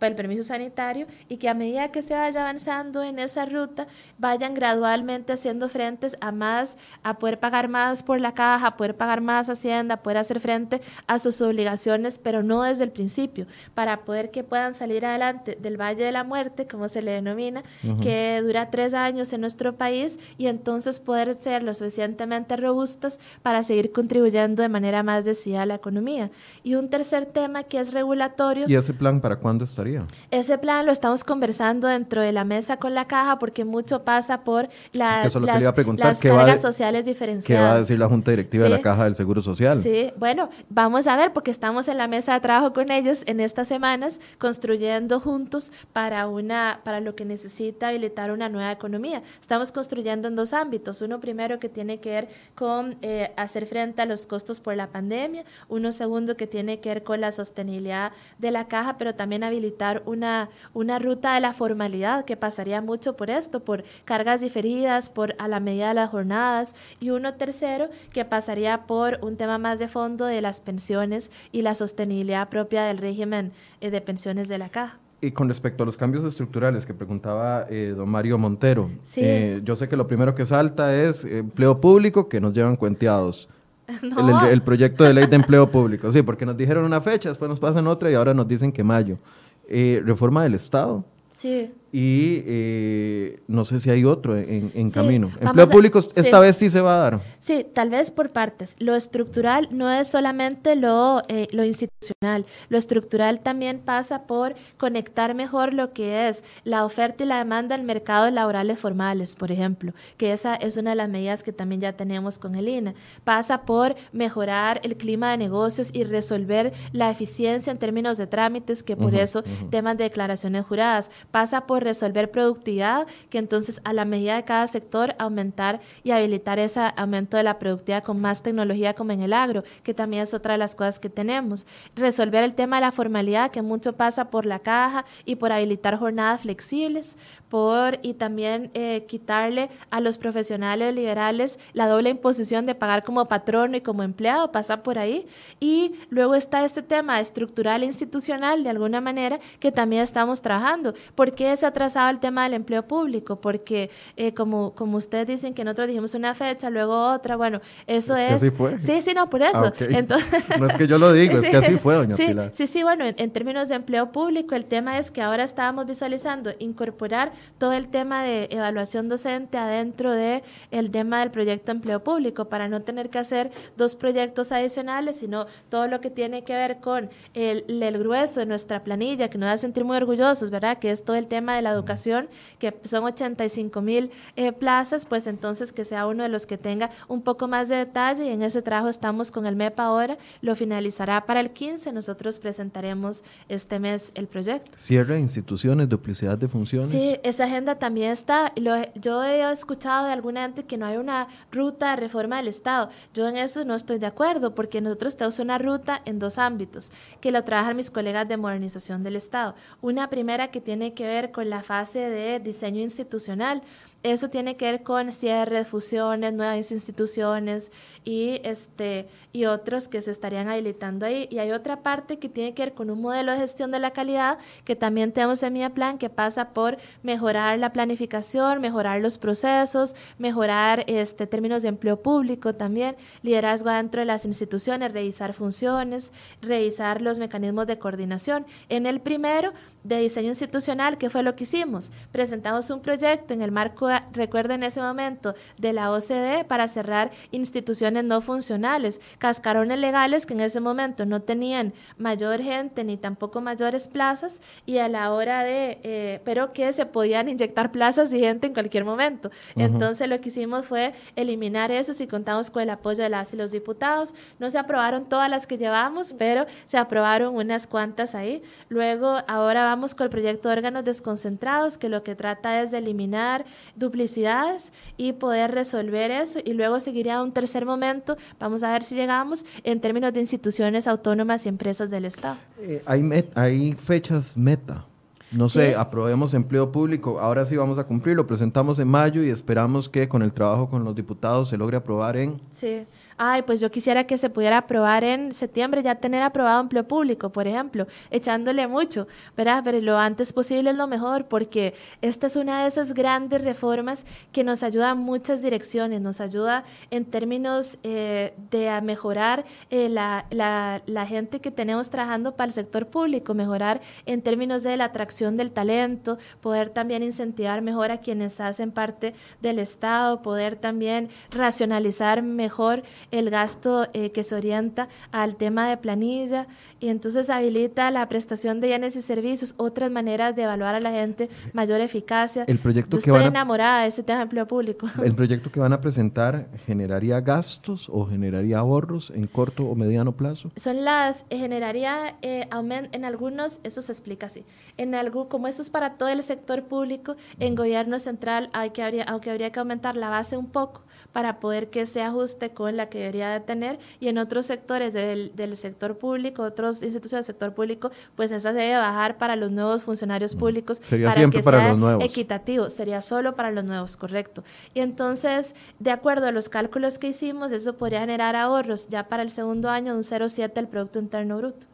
[0.01, 3.87] el permiso sanitario y que a medida que se vaya avanzando en esa ruta
[4.17, 8.95] vayan gradualmente haciendo frentes a más, a poder pagar más por la caja, a poder
[8.95, 13.47] pagar más hacienda, a poder hacer frente a sus obligaciones, pero no desde el principio,
[13.73, 17.63] para poder que puedan salir adelante del Valle de la Muerte, como se le denomina,
[18.01, 23.63] que dura tres años en nuestro país y entonces poder ser lo suficientemente robustas para
[23.63, 26.31] seguir contribuyendo de manera más decidida a la economía.
[26.63, 28.65] Y un tercer tema que es regulatorio.
[28.67, 29.84] ¿Y ese plan para cuándo está?
[30.31, 34.43] Ese plan lo estamos conversando dentro de la mesa con la caja porque mucho pasa
[34.43, 37.63] por las, cargas sociales diferenciadas.
[37.63, 39.81] ¿Qué va a decir la Junta Directiva de la Caja del Seguro Social?
[39.81, 43.39] Sí, bueno, vamos a ver porque estamos en la mesa de trabajo con ellos en
[43.39, 49.21] estas semanas construyendo juntos para, una, para lo que necesita habilitar una nueva economía.
[49.39, 51.01] Estamos construyendo en dos ámbitos.
[51.01, 54.87] Uno primero que tiene que ver con eh, hacer frente a los costos por la
[54.87, 55.43] pandemia.
[55.69, 59.74] Uno segundo que tiene que ver con la sostenibilidad de la caja, pero también habilitar
[60.05, 65.35] una, una ruta de la formalidad que pasaría mucho por esto, por cargas diferidas, por
[65.39, 69.79] a la medida de las jornadas, y uno tercero que pasaría por un tema más
[69.79, 73.51] de fondo de las pensiones y la sostenibilidad propia del régimen
[73.81, 74.99] eh, de pensiones de la caja.
[75.21, 79.75] Y con respecto a los cambios estructurales que preguntaba eh, don Mario Montero, eh, yo
[79.75, 83.49] sé que lo primero que salta es empleo público que nos llevan cuenteados.
[84.01, 87.47] El, el, proyecto de ley de empleo público, sí, porque nos dijeron una fecha, después
[87.47, 89.19] nos pasan otra y ahora nos dicen que mayo.
[89.67, 91.03] Eh, reforma del Estado.
[91.29, 95.31] Sí y eh, no sé si hay otro en, camino.
[95.39, 97.21] Empleo público esta vez sí se va a dar.
[97.39, 98.75] Sí, tal vez por partes.
[98.79, 102.45] Lo estructural no es solamente lo, eh, lo institucional.
[102.67, 107.75] Lo estructural también pasa por conectar mejor lo que es la oferta y la demanda
[107.75, 111.79] en mercados laborales formales, por ejemplo, que esa es una de las medidas que también
[111.79, 112.93] ya tenemos con el INA.
[113.23, 118.83] Pasa por mejorar el clima de negocios y resolver la eficiencia en términos de trámites,
[118.83, 121.09] que por eso temas de declaraciones juradas.
[121.31, 126.59] Pasa por resolver productividad, que entonces a la medida de cada sector aumentar y habilitar
[126.59, 130.33] ese aumento de la productividad con más tecnología como en el agro, que también es
[130.33, 131.65] otra de las cosas que tenemos.
[131.95, 135.97] Resolver el tema de la formalidad, que mucho pasa por la caja y por habilitar
[135.97, 137.15] jornadas flexibles,
[137.49, 143.25] por y también eh, quitarle a los profesionales liberales la doble imposición de pagar como
[143.27, 145.25] patrono y como empleado, pasa por ahí.
[145.59, 150.93] Y luego está este tema estructural e institucional, de alguna manera, que también estamos trabajando.
[151.15, 155.65] porque esa atrasado el tema del empleo público, porque eh, como, como ustedes dicen que
[155.65, 158.31] nosotros dijimos una fecha, luego otra, bueno, eso es...
[158.31, 158.79] así fue.
[158.79, 159.65] Sí, sí, no, por eso.
[159.65, 162.49] Ah, Entonces, no es que yo lo diga, es que así fue, doña sí, Pilar.
[162.53, 166.51] Sí, sí, bueno, en, términos de empleo público, el tema es que ahora estábamos visualizando
[166.59, 172.01] incorporar todo el tema de evaluación docente adentro de el tema del proyecto de empleo
[172.03, 176.53] público, para no tener que hacer dos proyectos adicionales, sino todo lo que tiene que
[176.53, 180.77] ver con el, el grueso de nuestra planilla, que nos da sentir muy orgullosos, ¿verdad?
[180.77, 185.27] Que es todo el tema de la educación, que son 85 mil eh, plazas, pues
[185.27, 188.41] entonces que sea uno de los que tenga un poco más de detalle y en
[188.41, 193.79] ese trabajo estamos con el MEP ahora, lo finalizará para el 15, nosotros presentaremos este
[193.79, 194.77] mes el proyecto.
[194.79, 196.89] Cierre instituciones, duplicidad de funciones.
[196.89, 198.53] Sí, esa agenda también está.
[198.95, 202.89] yo he escuchado de alguna gente que no hay una ruta de reforma del Estado.
[203.13, 206.91] Yo en eso no estoy de acuerdo porque nosotros tenemos una ruta en dos ámbitos
[207.19, 209.55] que lo trabajan mis colegas de modernización del Estado.
[209.81, 213.61] Una primera que tiene que ver con la fase de diseño institucional.
[214.05, 217.71] Eso tiene que ver con cierres, fusiones, nuevas instituciones
[218.03, 221.27] y, este, y otros que se estarían habilitando ahí.
[221.31, 223.93] Y hay otra parte que tiene que ver con un modelo de gestión de la
[223.93, 229.17] calidad que también tenemos en mi plan que pasa por mejorar la planificación, mejorar los
[229.17, 236.13] procesos, mejorar este, términos de empleo público también, liderazgo dentro de las instituciones, revisar funciones,
[236.43, 238.45] revisar los mecanismos de coordinación.
[238.69, 239.51] En el primero,
[239.85, 241.91] de diseño institucional, ¿qué fue lo que hicimos?
[242.11, 247.11] Presentamos un proyecto en el marco, recuerdo en ese momento, de la OCDE para cerrar
[247.31, 253.41] instituciones no funcionales, cascarones legales que en ese momento no tenían mayor gente ni tampoco
[253.41, 258.19] mayores plazas y a la hora de, eh, pero que se podían inyectar plazas y
[258.19, 259.29] gente en cualquier momento.
[259.55, 263.37] Entonces lo que hicimos fue eliminar eso y contamos con el apoyo de las y
[263.37, 264.15] los diputados.
[264.39, 268.41] No se aprobaron todas las que llevamos, pero se aprobaron unas cuantas ahí.
[268.69, 272.77] Luego, ahora vamos con el proyecto de órganos desconcentrados, que lo que trata es de
[272.79, 273.45] eliminar
[273.75, 276.39] duplicidades y poder resolver eso.
[276.43, 280.87] Y luego seguiría un tercer momento, vamos a ver si llegamos, en términos de instituciones
[280.87, 282.37] autónomas y empresas del Estado.
[282.59, 283.03] Eh, hay,
[283.35, 284.85] hay fechas meta.
[285.31, 289.29] No sé, aprobemos empleo público, ahora sí vamos a cumplir, lo presentamos en mayo y
[289.29, 292.39] esperamos que con el trabajo con los diputados se logre aprobar en...
[292.51, 292.85] Sí,
[293.17, 297.29] ay, pues yo quisiera que se pudiera aprobar en septiembre, ya tener aprobado empleo público,
[297.29, 299.07] por ejemplo, echándole mucho,
[299.37, 299.61] ¿verdad?
[299.63, 304.05] Pero lo antes posible es lo mejor, porque esta es una de esas grandes reformas
[304.31, 310.25] que nos ayuda en muchas direcciones, nos ayuda en términos eh, de mejorar eh, la,
[310.29, 314.85] la, la gente que tenemos trabajando para el sector público, mejorar en términos de la
[314.85, 321.09] atracción del talento, poder también incentivar mejor a quienes hacen parte del Estado, poder también
[321.31, 326.47] racionalizar mejor el gasto eh, que se orienta al tema de planilla
[326.85, 330.91] y entonces habilita la prestación de bienes y servicios, otras maneras de evaluar a la
[330.91, 332.43] gente, mayor eficacia.
[332.47, 334.87] El proyecto Yo que estoy van a- enamorada de ese tema de empleo público.
[335.03, 340.11] ¿El proyecto que van a presentar generaría gastos o generaría ahorros en corto o mediano
[340.11, 340.51] plazo?
[340.57, 342.47] Son las, eh, generaría eh,
[342.91, 344.45] en algunos, eso se explica así,
[344.77, 348.83] en algo, como eso es para todo el sector público, en gobierno central hay que
[348.83, 350.83] habría, aunque habría que aumentar la base un poco
[351.13, 354.93] para poder que se ajuste con la que debería de tener y en otros sectores
[354.93, 359.35] del, del sector público, otros instituciones del sector público, pues esa se debe bajar para
[359.35, 362.03] los nuevos funcionarios públicos Sería para siempre que para sea los nuevos.
[362.03, 364.43] equitativo, sería solo para los nuevos, correcto.
[364.73, 369.23] Y entonces, de acuerdo a los cálculos que hicimos, eso podría generar ahorros ya para
[369.23, 371.65] el segundo año de un 0,7 del Producto Interno Bruto,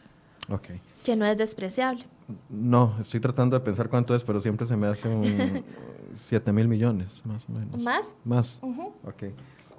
[0.49, 0.69] Ok.
[1.03, 2.05] que no es despreciable.
[2.49, 5.63] No, estoy tratando de pensar cuánto es, pero siempre se me hace un
[6.17, 7.77] 7 mil millones, más o menos.
[7.77, 8.13] ¿Más?
[8.23, 8.59] Más.
[8.61, 8.93] Ujú.
[9.05, 9.23] Ok.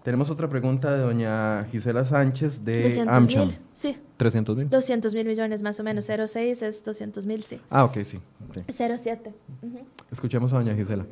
[0.03, 3.47] Tenemos otra pregunta de doña Gisela Sánchez de 200 AmCham.
[3.49, 4.69] mil, sí, 300 mil.
[4.69, 7.61] 200 mil millones más o menos, 0,6 es 200 mil, sí.
[7.71, 8.17] Ah, ok, sí.
[8.49, 8.57] ok.
[8.67, 9.33] 0,7.
[9.63, 9.79] ujú.
[10.11, 11.07] Escuchemos a doña Gisela.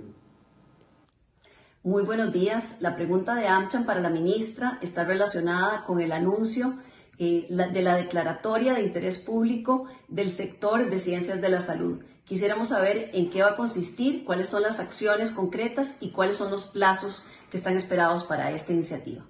[1.83, 2.79] Muy buenos días.
[2.83, 6.75] La pregunta de AmCham para la ministra está relacionada con el anuncio
[7.19, 12.01] eh, la- de la declaratoria de interés público del sector de ciencias de la salud.
[12.25, 16.51] Quisiéramos saber en qué va a consistir, cuáles son las acciones concretas y cuáles son
[16.51, 19.25] los plazos que están esperados para esta iniciativa.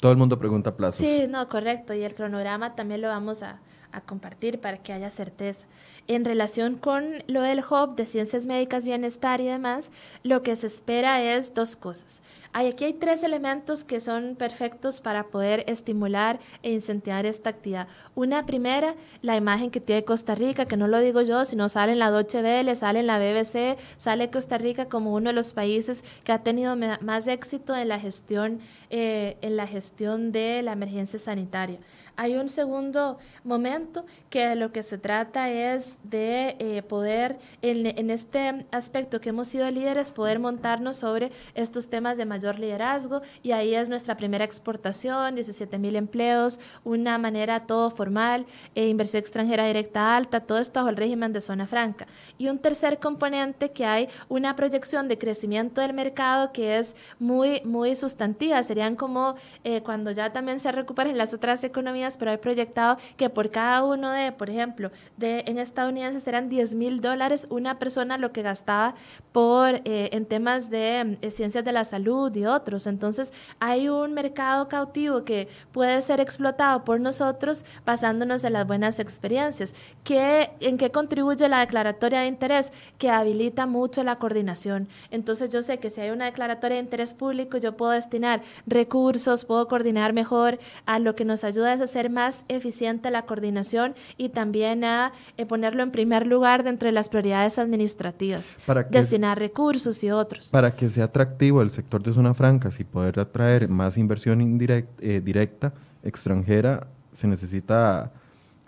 [0.00, 1.00] Todo el mundo pregunta plazos.
[1.00, 1.94] Sí, no, correcto.
[1.94, 3.60] Y el cronograma también lo vamos a,
[3.92, 5.66] a compartir para que haya certeza.
[6.06, 9.90] En relación con lo del Hub de Ciencias Médicas, Bienestar y demás,
[10.22, 12.22] lo que se espera es dos cosas.
[12.52, 17.88] Hay, aquí hay tres elementos que son perfectos para poder estimular e incentivar esta actividad.
[18.14, 21.92] Una primera, la imagen que tiene Costa Rica, que no lo digo yo, sino sale
[21.92, 25.52] en la Deutsche Welle, sale en la BBC, sale Costa Rica como uno de los
[25.52, 28.60] países que ha tenido más éxito en la gestión,
[28.90, 31.78] eh, en la gestión de la emergencia sanitaria.
[32.20, 38.10] Hay un segundo momento que lo que se trata es de eh, poder, en, en
[38.10, 43.52] este aspecto que hemos sido líderes, poder montarnos sobre estos temas de mayor liderazgo y
[43.52, 49.68] ahí es nuestra primera exportación, 17 mil empleos, una manera todo formal, eh, inversión extranjera
[49.68, 52.08] directa alta, todo esto bajo el régimen de zona franca.
[52.36, 57.60] Y un tercer componente que hay una proyección de crecimiento del mercado que es muy,
[57.62, 62.38] muy sustantiva, serían como eh, cuando ya también se recuperen las otras economías, pero hay
[62.38, 67.46] proyectado que por cada uno de, por ejemplo, de en estadounidenses serán 10 mil dólares
[67.50, 68.94] una persona lo que gastaba
[69.32, 72.86] por eh, en temas de eh, ciencias de la salud y otros.
[72.86, 78.98] Entonces hay un mercado cautivo que puede ser explotado por nosotros basándonos en las buenas
[78.98, 79.74] experiencias.
[80.04, 82.72] ¿Qué, ¿En qué contribuye la declaratoria de interés?
[82.98, 84.88] Que habilita mucho la coordinación.
[85.10, 89.44] Entonces yo sé que si hay una declaratoria de interés público, yo puedo destinar recursos,
[89.44, 94.28] puedo coordinar mejor a lo que nos ayuda a hacer más eficiente la coordinación y
[94.28, 100.02] también a eh, ponerlo en primer lugar dentro de las prioridades administrativas, Para destinar recursos
[100.04, 100.50] y otros.
[100.50, 104.86] Para que sea atractivo el sector de zona franca y poder atraer más inversión indirect-
[105.00, 105.72] eh, directa
[106.04, 108.12] extranjera, se necesita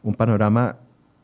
[0.02, 0.76] un panorama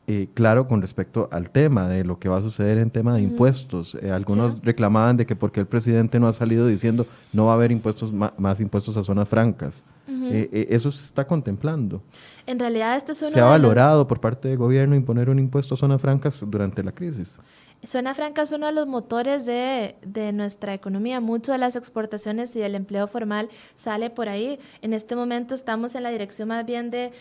[0.09, 3.21] eh, claro con respecto al tema de lo que va a suceder en tema de
[3.21, 3.95] impuestos.
[4.01, 4.59] Eh, algunos Sí.
[4.63, 8.13] reclamaban de que porque el presidente no ha salido diciendo no va a haber impuestos
[8.13, 9.81] más impuestos a zonas francas.
[10.07, 12.01] Eh, eh, eso se está contemplando.
[12.45, 15.29] En realidad, esto es uno Se ha de los- valorado por parte del gobierno imponer
[15.29, 17.37] un impuesto a zonas francas durante la crisis.
[17.85, 21.19] Zona Franca es uno de los motores de, de nuestra economía.
[21.21, 24.57] Mucho de las exportaciones y del empleo formal sale por ahí.
[24.81, 27.11] En este momento estamos en la dirección más bien de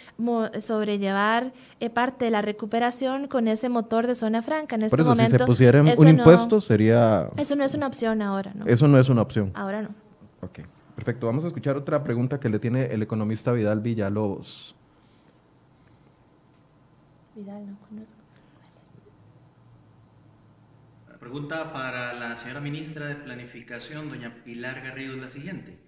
[0.61, 4.76] sobrellevar eh, parte de la recuperación con ese motor de Zona Franca.
[4.76, 7.28] En este Por eso, si momento, se pusiera un no- impuesto, sería...
[7.37, 8.64] eso no es una opción ahora, ¿no?
[8.66, 9.51] Eso no es una opción.
[9.55, 9.89] Ahora no.
[10.41, 10.61] Ok,
[10.97, 11.26] perfecto.
[11.26, 14.74] Vamos a escuchar otra pregunta que le tiene el economista Vidal Villalobos.
[17.36, 18.16] Vidal, no conozco.
[21.09, 25.78] La pregunta para la señora ministra de Planificación, doña Pilar Garrido, es la siguiente.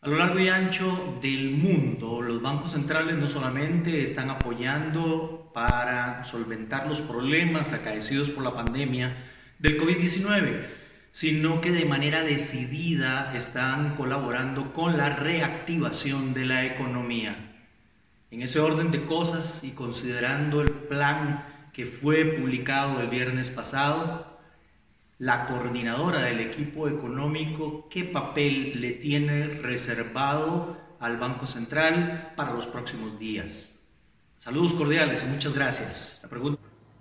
[0.00, 6.22] A lo largo y ancho del mundo, los bancos centrales no solamente están apoyando para
[6.22, 9.16] solventar los problemas acaecidos por la pandemia
[9.58, 10.66] del COVID-19,
[11.16, 17.54] sino que de manera decidida están colaborando con la reactivación de la economía.
[18.30, 24.26] En ese orden de cosas y considerando el plan que fue publicado el viernes pasado,
[25.18, 32.66] la coordinadora del equipo económico, ¿qué papel le tiene reservado al Banco Central para los
[32.66, 33.80] próximos días?
[34.36, 36.20] Saludos cordiales y muchas gracias.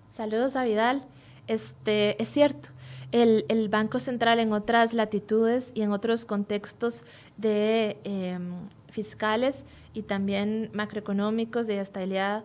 [0.07, 1.05] Saludos a Vidal.
[1.47, 2.69] Este, es cierto,
[3.11, 7.03] el, el, Banco Central en otras latitudes y en otros contextos
[7.37, 8.53] de em,
[8.89, 12.43] fiscales y también macroeconómicos de estabilidad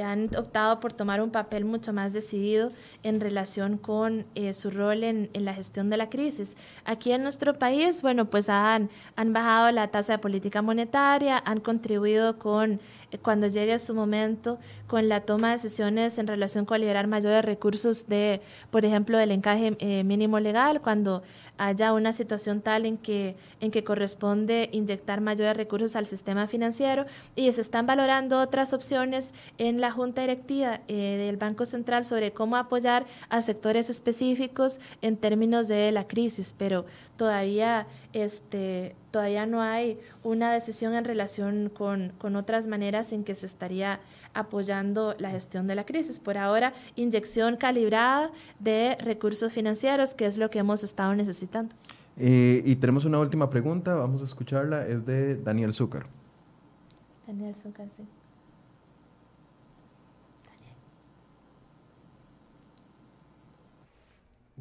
[0.00, 2.70] han optado por tomar un papel mucho más decidido
[3.02, 6.56] en relación con eh, su rol en, en, la gestión de la crisis.
[6.84, 11.60] Aquí en nuestro país, bueno, pues han, han bajado la tasa de política monetaria, han
[11.60, 12.80] contribuido con
[13.18, 18.08] cuando llegue su momento con la toma de decisiones en relación con liberar mayores recursos
[18.08, 18.40] de,
[18.70, 21.22] por ejemplo, del encaje eh, mínimo legal, cuando
[21.58, 27.06] haya una situación tal en que, en que corresponde inyectar mayores recursos al sistema financiero
[27.34, 32.32] y se están valorando otras opciones en la Junta Directiva eh, del Banco Central sobre
[32.32, 36.86] cómo apoyar a sectores específicos en términos de la crisis, pero
[37.16, 43.34] todavía este, todavía no hay una decisión en relación con, con, otras maneras en que
[43.34, 44.00] se estaría
[44.34, 46.18] apoyando la gestión de la crisis.
[46.18, 51.74] Por ahora, inyección calibrada de recursos financieros, que es lo que hemos estado necesitando.
[52.16, 56.06] Eh, y tenemos una última pregunta, vamos a escucharla, es de Daniel Zúcar.
[57.26, 58.04] Daniel Zúcar, sí.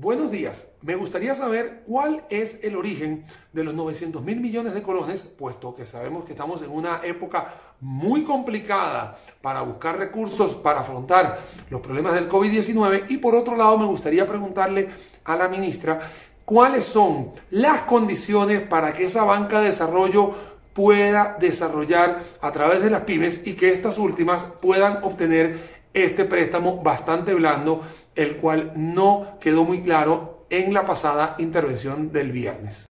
[0.01, 0.71] Buenos días.
[0.81, 5.75] Me gustaría saber cuál es el origen de los 900 mil millones de colones, puesto
[5.75, 11.39] que sabemos que estamos en una época muy complicada para buscar recursos para afrontar
[11.69, 13.07] los problemas del COVID-19.
[13.09, 14.87] Y por otro lado, me gustaría preguntarle
[15.25, 15.99] a la ministra
[16.45, 20.33] cuáles son las condiciones para que esa banca de desarrollo
[20.73, 26.81] pueda desarrollar a través de las pymes y que estas últimas puedan obtener este préstamo
[26.81, 27.81] bastante blando
[28.15, 32.85] el cual no quedó muy claro en la pasada intervención del viernes.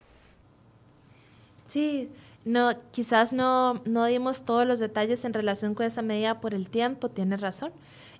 [1.67, 2.09] Sí,
[2.45, 6.69] no, quizás no, no dimos todos los detalles en relación con esa medida por el
[6.69, 7.71] tiempo, tiene razón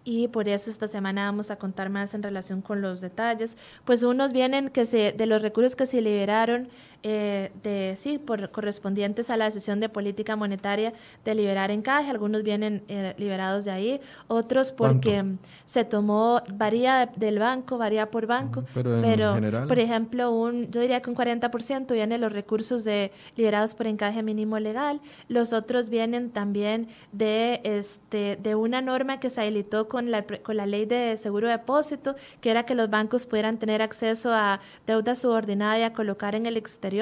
[0.09, 3.57] y por eso esta semana vamos a contar más en relación con los detalles.
[3.83, 6.69] Pues unos vienen que se, de los recursos que se liberaron,
[7.03, 10.93] eh, de, sí, por, correspondientes a la decisión de política monetaria
[11.23, 15.23] de liberar encaje, algunos vienen eh, liberados de ahí, otros porque
[15.65, 19.37] se tomó, varía del banco, varía por banco, pero,
[19.67, 24.23] por ejemplo, un, yo diría que un 40% vienen los recursos de, liberados por encaje
[24.23, 30.09] mínimo legal, los otros vienen también de, este, de una norma que se habilitó con
[30.09, 33.81] la, con la ley de seguro de depósito, que era que los bancos pudieran tener
[33.81, 36.96] acceso a deuda subordinada y a colocar en el exterior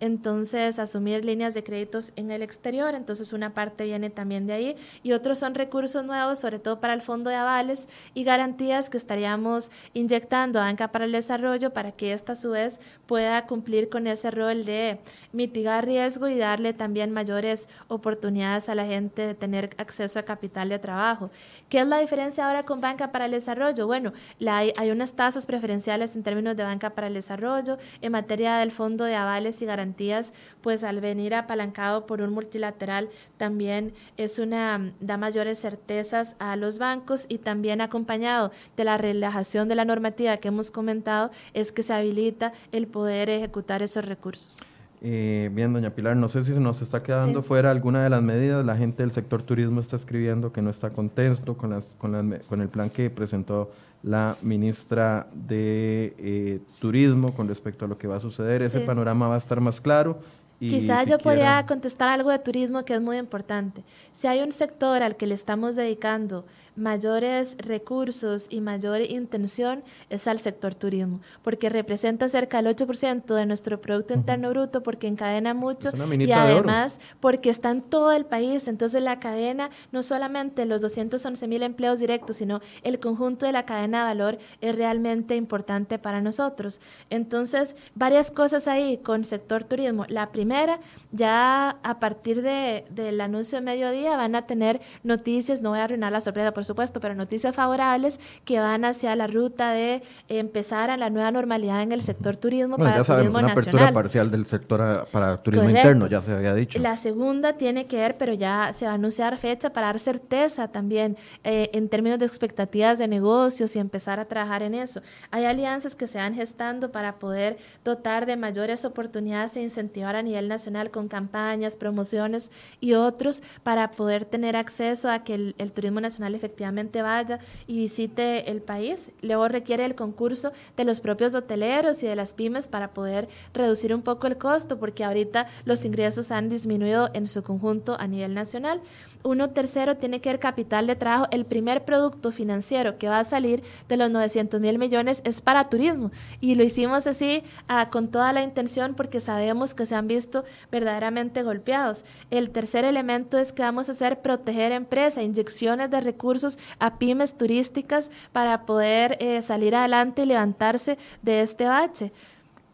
[0.00, 4.76] entonces asumir líneas de créditos en el exterior, entonces una parte viene también de ahí
[5.02, 8.96] y otros son recursos nuevos, sobre todo para el fondo de avales y garantías que
[8.96, 13.88] estaríamos inyectando a Banca para el Desarrollo para que esta a su vez pueda cumplir
[13.88, 15.00] con ese rol de
[15.32, 20.68] mitigar riesgo y darle también mayores oportunidades a la gente de tener acceso a capital
[20.68, 21.30] de trabajo.
[21.68, 23.86] ¿Qué es la diferencia ahora con Banca para el Desarrollo?
[23.86, 28.56] Bueno, la, hay unas tasas preferenciales en términos de Banca para el Desarrollo en materia
[28.56, 34.38] del fondo de avales y garantías pues al venir apalancado por un multilateral también es
[34.38, 39.84] una da mayores certezas a los bancos y también acompañado de la relajación de la
[39.84, 44.58] normativa que hemos comentado es que se habilita el poder ejecutar esos recursos.
[45.02, 48.22] Eh, bien, doña Pilar, no sé si se nos está quedando fuera alguna de las
[48.22, 48.64] medidas.
[48.64, 52.42] La gente del sector turismo está escribiendo que no está contento con, las, con, las,
[52.44, 53.70] con el plan que presentó
[54.02, 58.62] la ministra de eh, Turismo con respecto a lo que va a suceder.
[58.62, 60.18] Ese panorama va a estar más claro.
[60.60, 63.82] Quizás yo podría contestar algo de turismo que es muy importante.
[64.12, 66.44] Si hay un sector al que le estamos dedicando
[66.80, 73.46] mayores recursos y mayor intención es al sector turismo, porque representa cerca del 8% de
[73.46, 78.68] nuestro Producto Interno Bruto, porque encadena mucho y además porque está en todo el país.
[78.68, 83.64] Entonces la cadena, no solamente los 211 mil empleos directos, sino el conjunto de la
[83.64, 86.80] cadena de valor es realmente importante para nosotros.
[87.10, 90.04] Entonces, varias cosas ahí con sector turismo.
[90.08, 90.80] La primera,
[91.12, 95.84] ya a partir de, del anuncio de mediodía van a tener noticias, no voy a
[95.84, 100.90] arruinar la sorpresa, por supuesto, pero noticias favorables que van hacia la ruta de empezar
[100.90, 104.46] a la nueva normalidad en el sector turismo para ya sabemos, una apertura parcial del
[104.46, 106.78] sector para turismo interno, ya se había dicho.
[106.78, 110.68] La segunda tiene que ver, pero ya se va a anunciar fecha para dar certeza
[110.68, 115.02] también eh, en términos de expectativas de negocios y empezar a trabajar en eso.
[115.30, 120.22] Hay alianzas que se van gestando para poder dotar de mayores oportunidades e incentivar a
[120.22, 122.50] nivel nacional con campañas, promociones
[122.80, 126.59] y otros para poder tener acceso a que el, turismo nacional efectivamente
[127.02, 129.10] vaya y visite el país.
[129.22, 133.94] Luego requiere el concurso de los propios hoteleros y de las pymes para poder reducir
[133.94, 138.34] un poco el costo, porque ahorita los ingresos han disminuido en su conjunto a nivel
[138.34, 138.80] nacional.
[139.22, 141.26] Uno tercero tiene que ver capital de trabajo.
[141.30, 145.68] El primer producto financiero que va a salir de los 900 mil millones es para
[145.68, 146.10] turismo.
[146.40, 150.44] Y lo hicimos así ah, con toda la intención porque sabemos que se han visto
[150.70, 152.04] verdaderamente golpeados.
[152.30, 157.36] El tercer elemento es que vamos a hacer proteger empresas, inyecciones de recursos a pymes
[157.36, 162.12] turísticas para poder eh, salir adelante y levantarse de este bache.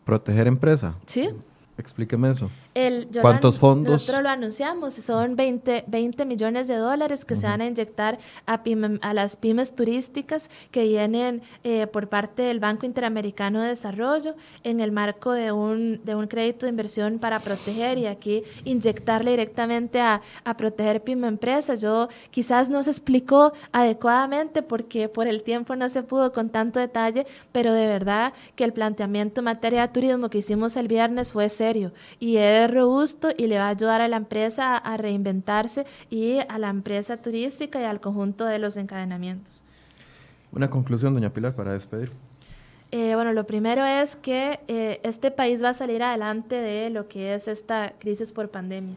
[0.04, 0.94] ¿Proteger empresa?
[1.06, 1.30] Sí.
[1.78, 2.50] Explíqueme eso.
[2.76, 3.90] El, ¿Cuántos fondos?
[3.90, 8.62] Nosotros lo anunciamos, son 20, 20 millones de dólares que se van a inyectar a,
[9.00, 14.80] a las pymes turísticas que vienen eh, por parte del Banco Interamericano de Desarrollo en
[14.80, 19.98] el marco de un, de un crédito de inversión para proteger y aquí inyectarle directamente
[20.02, 21.80] a, a proteger pyme empresas.
[21.80, 26.78] Yo quizás no se explicó adecuadamente porque por el tiempo no se pudo con tanto
[26.78, 31.32] detalle, pero de verdad que el planteamiento en materia de turismo que hicimos el viernes
[31.32, 35.86] fue serio y es robusto y le va a ayudar a la empresa a reinventarse
[36.10, 39.64] y a la empresa turística y al conjunto de los encadenamientos.
[40.52, 42.12] Una conclusión, doña Pilar, para despedir.
[42.92, 47.08] Eh, bueno, lo primero es que eh, este país va a salir adelante de lo
[47.08, 48.94] que es esta crisis por pandemia.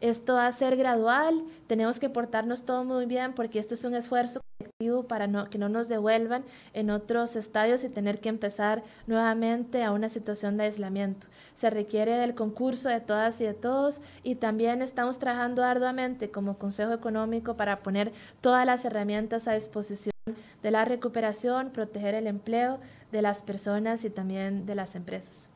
[0.00, 3.94] Esto va a ser gradual, tenemos que portarnos todo muy bien porque este es un
[3.94, 6.42] esfuerzo colectivo para que no nos devuelvan
[6.72, 11.26] en otros estadios y tener que empezar nuevamente a una situación de aislamiento.
[11.52, 16.56] Se requiere del concurso de todas y de todos y también estamos trabajando arduamente como
[16.56, 20.12] Consejo Económico para poner todas las herramientas a disposición
[20.62, 22.80] de la recuperación, proteger el empleo
[23.12, 25.49] de las personas y también de las empresas.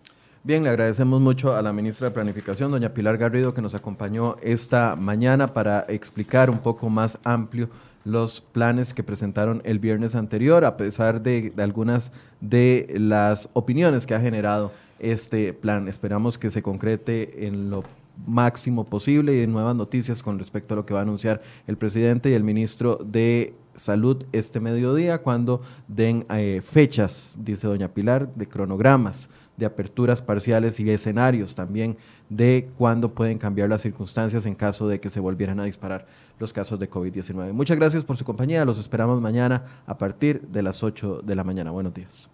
[0.47, 4.37] Bien, le agradecemos mucho a la ministra de Planificación, doña Pilar Garrido, que nos acompañó
[4.43, 7.71] esta mañana para explicar un poco más amplio
[8.05, 14.15] los planes que presentaron el viernes anterior, a pesar de, algunas de las opiniones que
[14.15, 15.89] ha generado este plan.
[15.89, 17.83] Esperamos que se concrete en lo
[18.27, 22.29] máximo posible y nuevas noticias con respecto a lo que va a anunciar el presidente
[22.29, 28.47] y el ministro de Salud este mediodía cuando den eh, fechas, dice doña Pilar, de
[28.47, 31.97] cronogramas de aperturas parciales y escenarios también
[32.29, 36.07] de cuándo pueden cambiar las circunstancias en caso de que se volvieran a disparar
[36.39, 37.53] los casos de COVID-19.
[37.53, 41.45] Muchas gracias por su compañía, los esperamos mañana a partir de las 8 de la
[41.45, 41.71] mañana.
[41.71, 42.31] Buenos días.